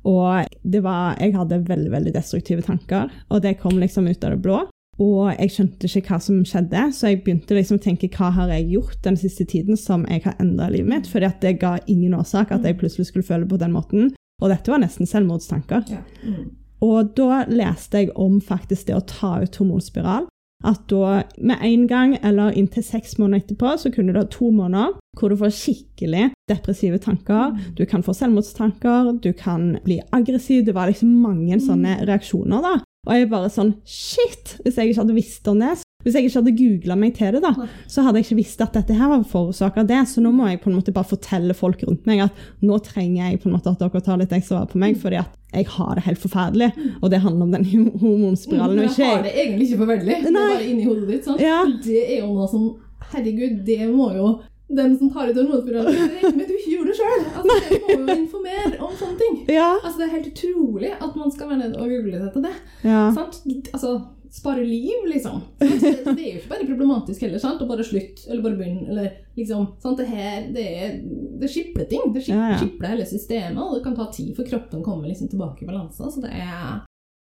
Og 0.09 0.46
det 0.64 0.81
var, 0.85 1.18
jeg 1.20 1.35
hadde 1.37 1.59
veldig 1.68 1.90
veldig 1.92 2.12
destruktive 2.14 2.64
tanker, 2.64 3.11
og 3.29 3.42
det 3.44 3.59
kom 3.61 3.77
liksom 3.77 4.09
ut 4.09 4.25
av 4.25 4.33
det 4.33 4.42
blå. 4.44 4.62
Og 5.01 5.31
jeg 5.33 5.53
skjønte 5.55 5.88
ikke 5.88 6.12
hva 6.12 6.18
som 6.20 6.40
skjedde, 6.44 6.87
så 6.92 7.11
jeg 7.11 7.20
begynte 7.25 7.57
liksom 7.57 7.79
å 7.79 7.85
tenke 7.85 8.11
hva 8.12 8.31
har 8.37 8.53
jeg 8.53 8.68
gjort 8.75 8.99
den 9.05 9.16
siste 9.20 9.46
tiden 9.49 9.79
som 9.81 10.05
jeg 10.09 10.25
har 10.27 10.40
endra 10.42 10.68
livet 10.73 10.90
mitt, 10.92 11.09
fordi 11.09 11.31
det 11.40 11.59
ga 11.62 11.79
ingen 11.88 12.16
årsak 12.16 12.53
at 12.53 12.66
jeg 12.68 12.77
plutselig 12.81 13.09
skulle 13.09 13.29
føle 13.29 13.49
på 13.49 13.61
den 13.61 13.73
måten. 13.77 14.11
Og 14.40 14.53
dette 14.53 14.73
var 14.73 14.83
nesten 14.83 15.09
selvmordstanker. 15.09 15.87
Ja. 15.92 16.03
Mm. 16.25 16.51
Og 16.85 17.12
da 17.16 17.42
leste 17.49 18.05
jeg 18.05 18.12
om 18.16 18.38
faktisk 18.44 18.88
det 18.88 18.96
å 18.96 19.05
ta 19.05 19.35
ut 19.44 19.57
hormonspiral. 19.61 20.29
At 20.66 20.83
da 20.92 21.23
med 21.40 21.62
en 21.64 21.87
gang 21.88 22.18
eller 22.23 22.57
inntil 22.57 22.85
seks 22.85 23.16
måneder 23.18 23.44
etterpå, 23.44 23.77
så 23.81 23.92
kunne 23.94 24.12
du 24.12 24.20
ha 24.20 24.27
to 24.29 24.51
måneder 24.53 24.99
hvor 25.18 25.33
du 25.33 25.38
får 25.40 25.55
skikkelig 25.57 26.31
depressive 26.51 27.01
tanker. 27.03 27.57
Du 27.79 27.85
kan 27.88 28.05
få 28.05 28.14
selvmordstanker, 28.16 29.14
du 29.25 29.33
kan 29.37 29.79
bli 29.85 30.01
aggressiv. 30.12 30.64
Det 30.66 30.77
var 30.77 30.90
liksom 30.90 31.16
mange 31.23 31.59
sånne 31.62 32.01
reaksjoner, 32.05 32.61
da. 32.64 32.75
Og 33.09 33.16
jeg 33.16 33.31
bare 33.31 33.53
sånn 33.53 33.75
Shit! 33.88 34.59
Hvis 34.64 34.77
jeg 34.77 34.90
ikke 34.90 35.03
hadde 35.03 35.16
visst 35.16 35.49
om 35.49 35.62
det, 35.62 35.79
hvis 36.05 36.15
jeg 36.17 36.25
ikke 36.29 36.39
hadde 36.41 36.55
googla 36.57 36.97
meg 36.97 37.15
til 37.19 37.35
det, 37.37 37.43
da, 37.45 37.51
så 37.91 38.05
hadde 38.07 38.21
jeg 38.21 38.27
ikke 38.29 38.39
visst 38.41 38.63
at 38.65 38.73
dette 38.79 38.95
her 38.97 39.11
var 39.13 39.25
forårsaka 39.29 39.85
det. 39.89 39.99
Så 40.09 40.23
nå 40.25 40.33
må 40.33 40.49
jeg 40.49 40.61
på 40.63 40.71
en 40.71 40.79
måte 40.79 40.95
bare 40.97 41.09
fortelle 41.11 41.57
folk 41.57 41.83
rundt 41.89 42.07
meg 42.09 42.23
at 42.25 42.41
nå 42.65 42.79
trenger 42.87 43.31
jeg 43.31 43.41
på 43.43 43.51
en 43.51 43.57
måte 43.59 43.73
at 43.75 43.83
dere 43.83 44.01
tar 44.07 44.21
litt 44.23 44.33
ekstra 44.33 44.63
vare 44.63 44.73
på 44.73 44.81
meg, 44.81 44.97
fordi 45.03 45.21
at 45.21 45.37
jeg 45.53 45.67
har 45.75 45.97
det 45.99 46.05
helt 46.07 46.23
forferdelig. 46.23 46.71
Og 47.03 47.11
det 47.13 47.21
handler 47.25 47.49
om 47.49 47.53
den 47.57 47.67
hormonspiralen. 48.01 48.77
Men 48.79 48.87
Jeg 48.87 48.95
ikke 48.95 49.11
har 49.15 49.25
det 49.27 49.35
egentlig 49.35 49.67
ikke 49.69 49.81
forferdelig. 49.83 50.21
Det 50.23 50.31
er 50.31 50.39
bare 50.39 50.69
inni 50.71 50.87
hodet 50.87 51.09
ditt. 51.11 51.25
sant? 51.27 51.43
Ja. 51.43 51.59
Det 51.85 52.05
er 52.07 52.23
jo 52.23 52.31
noe 52.37 52.49
som 52.53 52.71
Herregud, 53.11 53.65
det 53.67 53.89
må 53.91 54.13
jo 54.15 54.29
den 54.71 54.93
som 55.01 55.09
tar 55.11 55.33
ut 55.33 55.39
hormonspiralen, 55.41 55.97
regne 56.13 56.31
med 56.37 56.45
at 56.45 56.51
du 56.51 56.55
ikke 56.55 56.75
gjorde 56.77 56.93
det 56.93 56.99
sjøl. 57.01 57.25
Altså, 57.41 57.57
det 57.73 57.79
må 57.83 57.97
jo 58.15 58.17
informere 58.21 58.77
om 58.87 58.93
sånne 59.01 59.17
ting. 59.19 59.39
Ja. 59.51 59.73
Altså, 59.81 59.97
det 59.99 60.07
er 60.07 60.13
helt 60.15 60.29
utrolig 60.31 60.93
at 60.95 61.17
man 61.19 61.33
skal 61.35 61.51
være 61.51 61.59
nede 61.65 61.81
og 61.81 61.91
google 61.91 62.21
seg 62.23 62.33
til 62.37 62.45
det. 62.47 62.53
ja. 62.87 63.01
Sant? 63.17 63.41
Altså, 63.75 63.97
spare 64.31 64.62
liv, 64.64 65.07
liksom. 65.11 65.40
Det, 65.59 65.69
det 65.81 66.23
er 66.23 66.29
jo 66.35 66.38
ikke 66.40 66.51
bare 66.53 66.66
problematisk 66.69 67.25
heller, 67.27 67.40
sant? 67.43 67.62
å 67.62 67.66
bare 67.71 67.85
slutte, 67.87 68.29
eller 68.31 68.45
bare 68.45 68.59
begynne, 68.61 68.85
eller 68.93 69.09
liksom 69.37 69.64
sant? 69.83 69.99
Det 69.99 70.07
her, 70.07 70.45
det 70.55 70.66
er 70.85 70.93
det 71.40 71.51
skipler 71.51 71.88
ting. 71.90 72.12
Det 72.14 72.23
skipper 72.27 72.38
Ja, 72.38 72.53
ja. 72.55 72.61
skipler 72.61 72.95
hele 72.95 73.09
systemet, 73.11 73.59
og 73.64 73.75
det 73.79 73.83
kan 73.88 73.97
ta 73.99 74.07
tid 74.14 74.37
for 74.38 74.47
kroppen 74.47 74.85
kommer 74.87 75.11
liksom 75.11 75.29
tilbake 75.33 75.64
i 75.64 75.69
balanse. 75.71 76.11
Så 76.14 76.23
det 76.23 76.31
er 76.31 76.81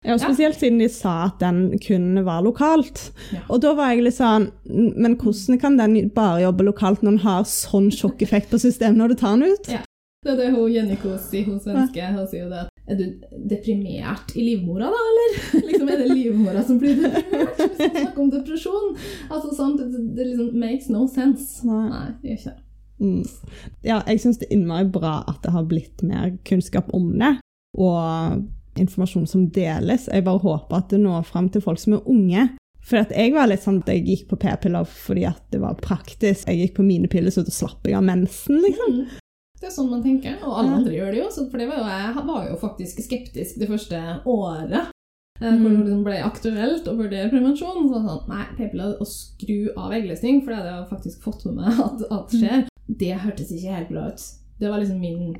Ja, 0.05 0.19
spesielt 0.21 0.59
siden 0.61 0.79
de 0.83 0.89
sa 0.93 1.15
at 1.31 1.39
den 1.41 1.79
kun 1.81 2.25
var 2.27 2.43
lokalt. 2.45 3.11
Ja. 3.33 3.41
Og 3.49 3.61
da 3.65 3.73
var 3.77 3.95
jeg 3.95 4.03
litt 4.05 4.19
sånn 4.19 4.51
Men 4.69 5.15
hvordan 5.17 5.61
kan 5.63 5.79
den 5.81 6.11
bare 6.13 6.43
jobbe 6.43 6.67
lokalt 6.67 7.01
når 7.03 7.11
den 7.17 7.23
har 7.25 7.47
sånn 7.49 7.89
sjokkeffekt 7.95 8.51
på 8.53 8.61
systemet 8.61 9.01
når 9.01 9.15
du 9.15 9.21
tar 9.23 9.37
den 9.39 9.53
ut? 9.55 9.71
Ja. 9.73 9.81
Det 10.25 10.33
er 10.33 10.39
det 10.41 10.53
hun 10.55 10.73
Jenny 10.73 10.97
Kos 11.01 11.29
sier, 11.29 11.45
hun 11.51 11.61
svenske. 11.61 12.07
Hun 12.15 12.29
sier 12.31 12.47
jo 12.47 12.53
det 12.53 12.63
at 12.65 12.71
Er 12.85 12.99
du 12.99 13.05
deprimert 13.49 14.35
i 14.37 14.43
livmora, 14.45 14.91
da, 14.93 15.03
eller? 15.11 15.37
liksom, 15.69 15.89
er 15.89 16.03
det 16.03 16.09
livmora 16.11 16.65
som 16.65 16.81
blir 16.81 16.99
deprimert? 17.01 17.61
Hvis 17.61 17.79
man 17.81 17.95
snakker 17.95 18.25
om 18.25 18.33
depresjon. 18.33 18.91
Altså, 19.31 19.55
sant? 19.57 19.81
Det, 19.81 20.03
det 20.17 20.27
liksom 20.31 20.59
makes 20.61 20.91
no 20.93 21.07
sense. 21.09 21.65
Nei. 21.69 21.87
Nei, 21.93 22.07
det 22.21 22.33
gjør 22.33 22.41
ikke 22.41 22.53
det. 22.53 22.61
Mm. 23.05 23.23
Ja, 23.85 24.03
jeg 24.07 24.21
syns 24.23 24.41
det 24.41 24.49
er 24.49 24.57
innmari 24.57 24.89
bra 24.93 25.15
at 25.29 25.41
det 25.45 25.53
har 25.53 25.65
blitt 25.69 26.05
mer 26.07 26.37
kunnskap 26.47 26.93
om 26.95 27.09
det, 27.21 27.33
og 27.77 28.45
informasjon 28.81 29.27
som 29.29 29.49
deles. 29.55 30.07
Jeg 30.13 30.27
bare 30.27 30.45
håper 30.45 30.79
at 30.79 30.93
det 30.93 31.01
når 31.03 31.27
fram 31.29 31.51
til 31.53 31.65
folk 31.65 31.81
som 31.81 31.99
er 31.99 32.09
unge. 32.11 32.47
For 32.85 33.01
jeg 33.17 33.33
var 33.33 33.49
litt 33.49 33.65
sånn 33.65 33.81
at 33.81 33.89
jeg 33.89 34.05
gikk 34.05 34.25
på 34.29 34.39
p-piller 34.43 34.85
fordi 34.89 35.25
at 35.29 35.41
det 35.55 35.63
var 35.63 35.79
praktisk. 35.81 36.49
Jeg 36.51 36.61
gikk 36.61 36.75
på 36.79 36.87
mine 36.87 37.09
piller, 37.09 37.33
så 37.33 37.45
da 37.47 37.55
slapp 37.55 37.87
jeg 37.89 37.97
av 37.97 38.05
mensen, 38.05 38.61
liksom. 38.61 38.99
Mm. 39.65 39.69
Det 39.69 39.71
er 39.71 39.77
sånn 39.79 39.91
man 39.91 40.03
tenker, 40.05 40.35
og 40.45 40.59
alle 40.61 40.75
andre 40.77 40.93
gjør 40.93 41.11
det 41.15 41.21
jo. 41.23 41.29
For 41.51 41.59
det 41.59 41.69
var 41.71 41.79
jo, 41.81 41.87
jeg 41.89 42.27
var 42.29 42.49
jo 42.51 42.57
faktisk 42.61 43.01
skeptisk 43.01 43.59
det 43.59 43.69
første 43.71 44.01
året. 44.27 44.91
eh, 45.41 45.51
Mm. 45.51 45.63
Hvor 45.63 45.71
det 45.71 45.79
liksom 45.85 46.05
ble 46.05 46.19
aktuelt 46.23 46.85
å 46.87 46.97
vurdere 46.97 47.31
prevensjon. 47.31 47.89
Så 47.91 48.03
sånn, 48.05 48.29
nei, 48.29 48.45
p-piller 48.57 49.01
og 49.01 49.07
skru 49.07 49.73
av 49.77 49.91
eggløsning, 49.93 50.45
for 50.45 50.53
det 50.53 50.59
hadde 50.61 50.75
jeg 50.77 50.91
faktisk 50.93 51.23
fått 51.25 51.45
med 51.47 51.55
meg 51.57 51.81
at, 51.87 52.05
at 52.13 52.31
skjer, 52.31 52.69
det 52.89 53.15
hørtes 53.25 53.51
ikke 53.51 53.75
helt 53.75 53.89
bra 53.91 54.05
ut. 54.13 54.23
Det 54.61 54.71
var 54.71 54.79
liksom 54.81 55.01
min 55.01 55.37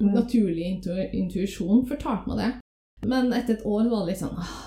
Mm. 0.00 0.14
naturlige 0.14 0.66
intu 0.66 0.90
intuisjon 1.14 1.86
fortalte 1.86 2.26
meg 2.26 2.38
det. 2.38 3.08
Men 3.08 3.32
etter 3.32 3.54
et 3.54 3.64
år 3.64 3.88
var 3.88 4.00
det 4.04 4.08
litt 4.16 4.22
sånn 4.22 4.34
«Åh, 4.34 4.58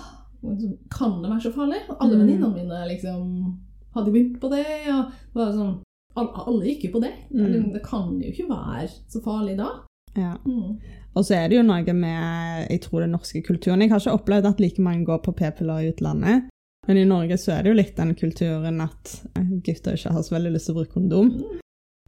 Kan 0.90 1.20
det 1.22 1.28
være 1.30 1.42
så 1.42 1.52
farlig? 1.52 1.80
Alle 2.00 2.14
Mm. 2.14 2.20
venninnene 2.22 2.54
mine 2.54 2.88
liksom 2.88 3.58
hadde 3.94 4.12
begynt 4.12 4.40
på 4.40 4.48
det. 4.50 4.64
Og 4.88 5.10
det 5.10 5.34
var 5.34 5.52
sånn, 5.52 5.82
alle, 6.16 6.44
alle 6.46 6.64
gikk 6.70 6.84
jo 6.88 6.92
på 6.96 7.00
det. 7.04 7.12
Mm. 7.34 7.72
Det 7.74 7.82
kan 7.84 8.14
jo 8.22 8.30
ikke 8.32 8.48
være 8.50 8.88
så 9.12 9.20
farlig 9.24 9.56
da. 9.58 9.68
Ja. 10.16 10.34
Mm. 10.46 10.78
Og 11.16 11.24
så 11.24 11.34
er 11.36 11.48
det 11.48 11.56
jo 11.58 11.62
noe 11.64 11.92
med 11.96 12.66
jeg 12.70 12.80
tror 12.84 13.00
den 13.04 13.12
norske 13.16 13.42
kulturen. 13.44 13.80
Jeg 13.84 13.90
har 13.92 14.00
ikke 14.00 14.16
opplevd 14.16 14.46
at 14.50 14.60
like 14.60 14.82
mange 14.82 15.04
går 15.08 15.18
på 15.24 15.32
p-piller 15.36 15.84
i 15.84 15.90
utlandet. 15.92 16.48
Men 16.88 16.96
i 17.00 17.04
Norge 17.08 17.36
så 17.42 17.52
er 17.56 17.62
det 17.64 17.70
jo 17.72 17.76
litt 17.80 17.96
den 17.96 18.14
kulturen 18.14 18.80
at 18.84 19.14
gutter 19.66 19.96
ikke 19.96 20.12
har 20.14 20.22
så 20.22 20.36
veldig 20.36 20.52
lyst 20.54 20.68
til 20.68 20.74
å 20.76 20.78
bruke 20.80 20.92
kondom. 20.94 21.30
Mm. 21.36 21.62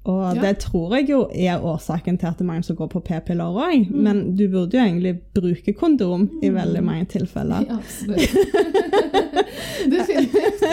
Og 0.08 0.36
Ja. 0.36 0.40
det 0.40 0.58
tror 0.62 0.94
jeg 0.96 1.08
jo 1.10 1.28
er 1.34 1.60
årsaken 1.60 2.16
til 2.18 2.26
at 2.30 2.38
det 2.38 2.44
er 2.44 2.48
mange 2.52 2.62
som 2.64 2.76
går 2.76 2.88
på 2.88 3.00
p-piller 3.04 3.44
òg. 3.50 3.88
Mm. 3.90 4.02
Men 4.06 4.36
du 4.36 4.46
burde 4.48 4.78
jo 4.78 4.84
egentlig 4.84 5.20
bruke 5.34 5.72
kondom 5.76 6.28
i 6.42 6.48
Mm. 6.48 6.54
veldig 6.54 6.84
mange 6.84 7.04
tilfeller. 7.06 7.66
Ja, 7.68 7.76
absolutt. 7.76 8.30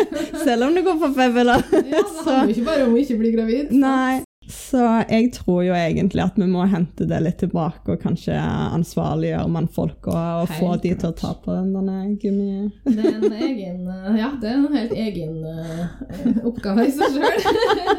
Selv 0.46 0.68
om 0.68 0.76
du 0.76 0.84
går 0.86 1.02
på 1.02 1.12
p-piller. 1.18 1.66
Ja, 1.72 1.82
det 1.82 2.06
handler 2.06 2.48
jo 2.50 2.56
ikke 2.56 2.70
bare 2.70 2.88
om 2.88 2.96
å 2.96 3.04
ikke 3.04 3.20
bli 3.24 3.36
gravid. 3.36 3.68
sant? 3.74 3.84
Nei. 3.84 4.24
Så 4.46 4.78
jeg 5.10 5.32
tror 5.34 5.64
jo 5.66 5.74
egentlig 5.74 6.22
at 6.22 6.36
vi 6.38 6.46
må 6.46 6.68
hente 6.70 7.08
det 7.10 7.18
litt 7.26 7.40
tilbake 7.42 7.96
og 7.96 8.04
kanskje 8.04 8.36
ansvarliggjøre 8.38 9.50
mannfolk 9.50 10.10
og, 10.12 10.44
og 10.44 10.54
få 10.60 10.76
de 10.84 10.92
til 10.94 11.10
å 11.10 11.16
ta 11.18 11.32
på 11.42 11.56
den 11.56 11.72
derne 11.74 12.14
gummi... 12.22 12.68
Det 12.86 13.08
er 13.10 13.18
en 13.18 13.40
egen 13.40 13.90
eh, 13.90 14.20
Ja, 14.20 14.30
det 14.42 14.52
er 14.52 14.60
en 14.60 14.78
helt 14.78 14.94
egen 14.94 15.42
uh, 15.42 16.46
oppgave 16.46 16.86
i 16.86 16.94
seg 16.94 17.18
sjøl. 17.18 17.42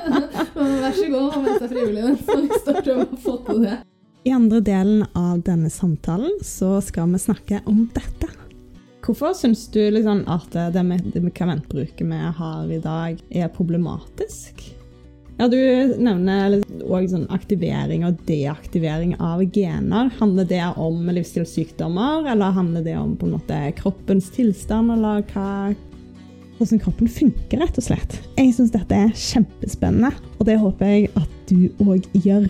Vær 0.54 0.94
så 0.94 1.10
god, 1.10 1.36
meld 1.42 1.58
seg 1.58 1.74
frivillig 1.74 2.06
den 2.06 2.18
som 2.22 2.46
lyst 2.46 2.72
til 2.78 2.94
å 2.94 3.10
få 3.26 3.38
til 3.50 3.62
det. 3.66 3.76
I 4.26 4.34
andre 4.34 4.62
delen 4.70 5.04
av 5.18 5.42
denne 5.46 5.70
samtalen 5.70 6.38
så 6.46 6.76
skal 6.82 7.10
vi 7.10 7.26
snakke 7.26 7.64
om 7.66 7.88
dette. 7.94 8.30
Hvorfor 9.06 9.36
syns 9.38 9.68
du 9.70 9.84
liksom 9.94 10.24
at 10.26 10.50
det 10.50 10.82
med- 10.82 11.12
det 11.12 11.22
medikamentbruket 11.22 12.06
vi 12.06 12.16
har 12.38 12.72
i 12.72 12.80
dag, 12.80 13.20
er 13.30 13.48
problematisk? 13.48 14.72
Ja, 15.38 15.46
Du 15.48 15.56
nevner 16.00 16.62
òg 16.88 17.10
sånn 17.12 17.28
aktivering 17.28 18.06
og 18.06 18.16
deaktivering 18.26 19.14
av 19.20 19.44
gener. 19.52 20.10
Handler 20.18 20.44
det 20.48 20.76
om 20.76 21.06
livsstilssykdommer, 21.06 22.26
eller 22.32 22.56
handler 22.56 22.82
det 22.82 22.96
om 22.96 23.16
på 23.16 23.26
en 23.26 23.38
måte 23.38 23.74
kroppens 23.76 24.30
tilstand, 24.30 24.90
eller 24.90 25.22
hva 25.22 25.76
hvordan 26.56 26.80
kroppen 26.80 27.08
funker, 27.08 27.60
rett 27.60 27.76
og 27.76 27.84
slett. 27.84 28.16
Jeg 28.38 28.54
syns 28.56 28.72
dette 28.72 28.96
er 28.96 29.12
kjempespennende, 29.12 30.14
og 30.40 30.46
det 30.46 30.58
håper 30.58 30.86
jeg 30.86 31.10
at 31.14 31.28
du 31.50 31.68
òg 31.84 32.08
gjør. 32.14 32.48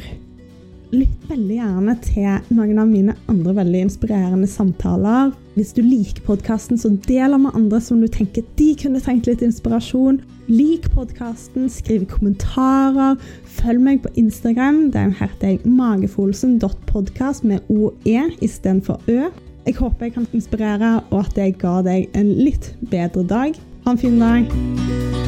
Lytt 0.94 1.24
veldig 1.26 1.56
gjerne 1.56 1.94
til 2.04 2.54
noen 2.54 2.78
av 2.78 2.86
mine 2.86 3.14
andre 3.26 3.56
veldig 3.56 3.80
inspirerende 3.88 4.46
samtaler. 4.46 5.32
Hvis 5.56 5.72
du 5.74 5.80
liker 5.82 6.22
podkasten, 6.28 6.78
så 6.78 6.92
del 7.08 7.34
den 7.34 7.42
med 7.42 7.56
andre 7.58 7.80
som 7.82 7.98
du 8.02 8.06
tenker 8.06 8.46
de 8.60 8.68
kunne 8.78 9.02
trengt 9.02 9.26
litt 9.26 9.42
inspirasjon. 9.42 10.20
Lik 10.46 10.86
podkasten, 10.94 11.66
skriv 11.72 12.06
kommentarer, 12.12 13.18
følg 13.58 13.82
meg 13.82 14.04
på 14.04 14.14
Instagram. 14.20 14.92
Der 14.94 15.10
heter 15.18 15.56
jeg 15.56 15.66
magefolsen.podkast 15.66 17.42
med 17.48 17.66
OE 17.66 18.28
istedenfor 18.38 19.02
Ø. 19.10 19.26
Jeg 19.66 19.80
håper 19.80 20.06
jeg 20.06 20.14
kan 20.20 20.30
inspirere, 20.30 21.00
og 21.10 21.24
at 21.24 21.40
jeg 21.42 21.58
ga 21.58 21.80
deg 21.82 22.06
en 22.14 22.30
litt 22.38 22.76
bedre 22.92 23.26
dag. 23.26 23.58
Ha 23.86 23.96
en 23.96 23.98
fin 23.98 24.20
dag. 24.22 25.25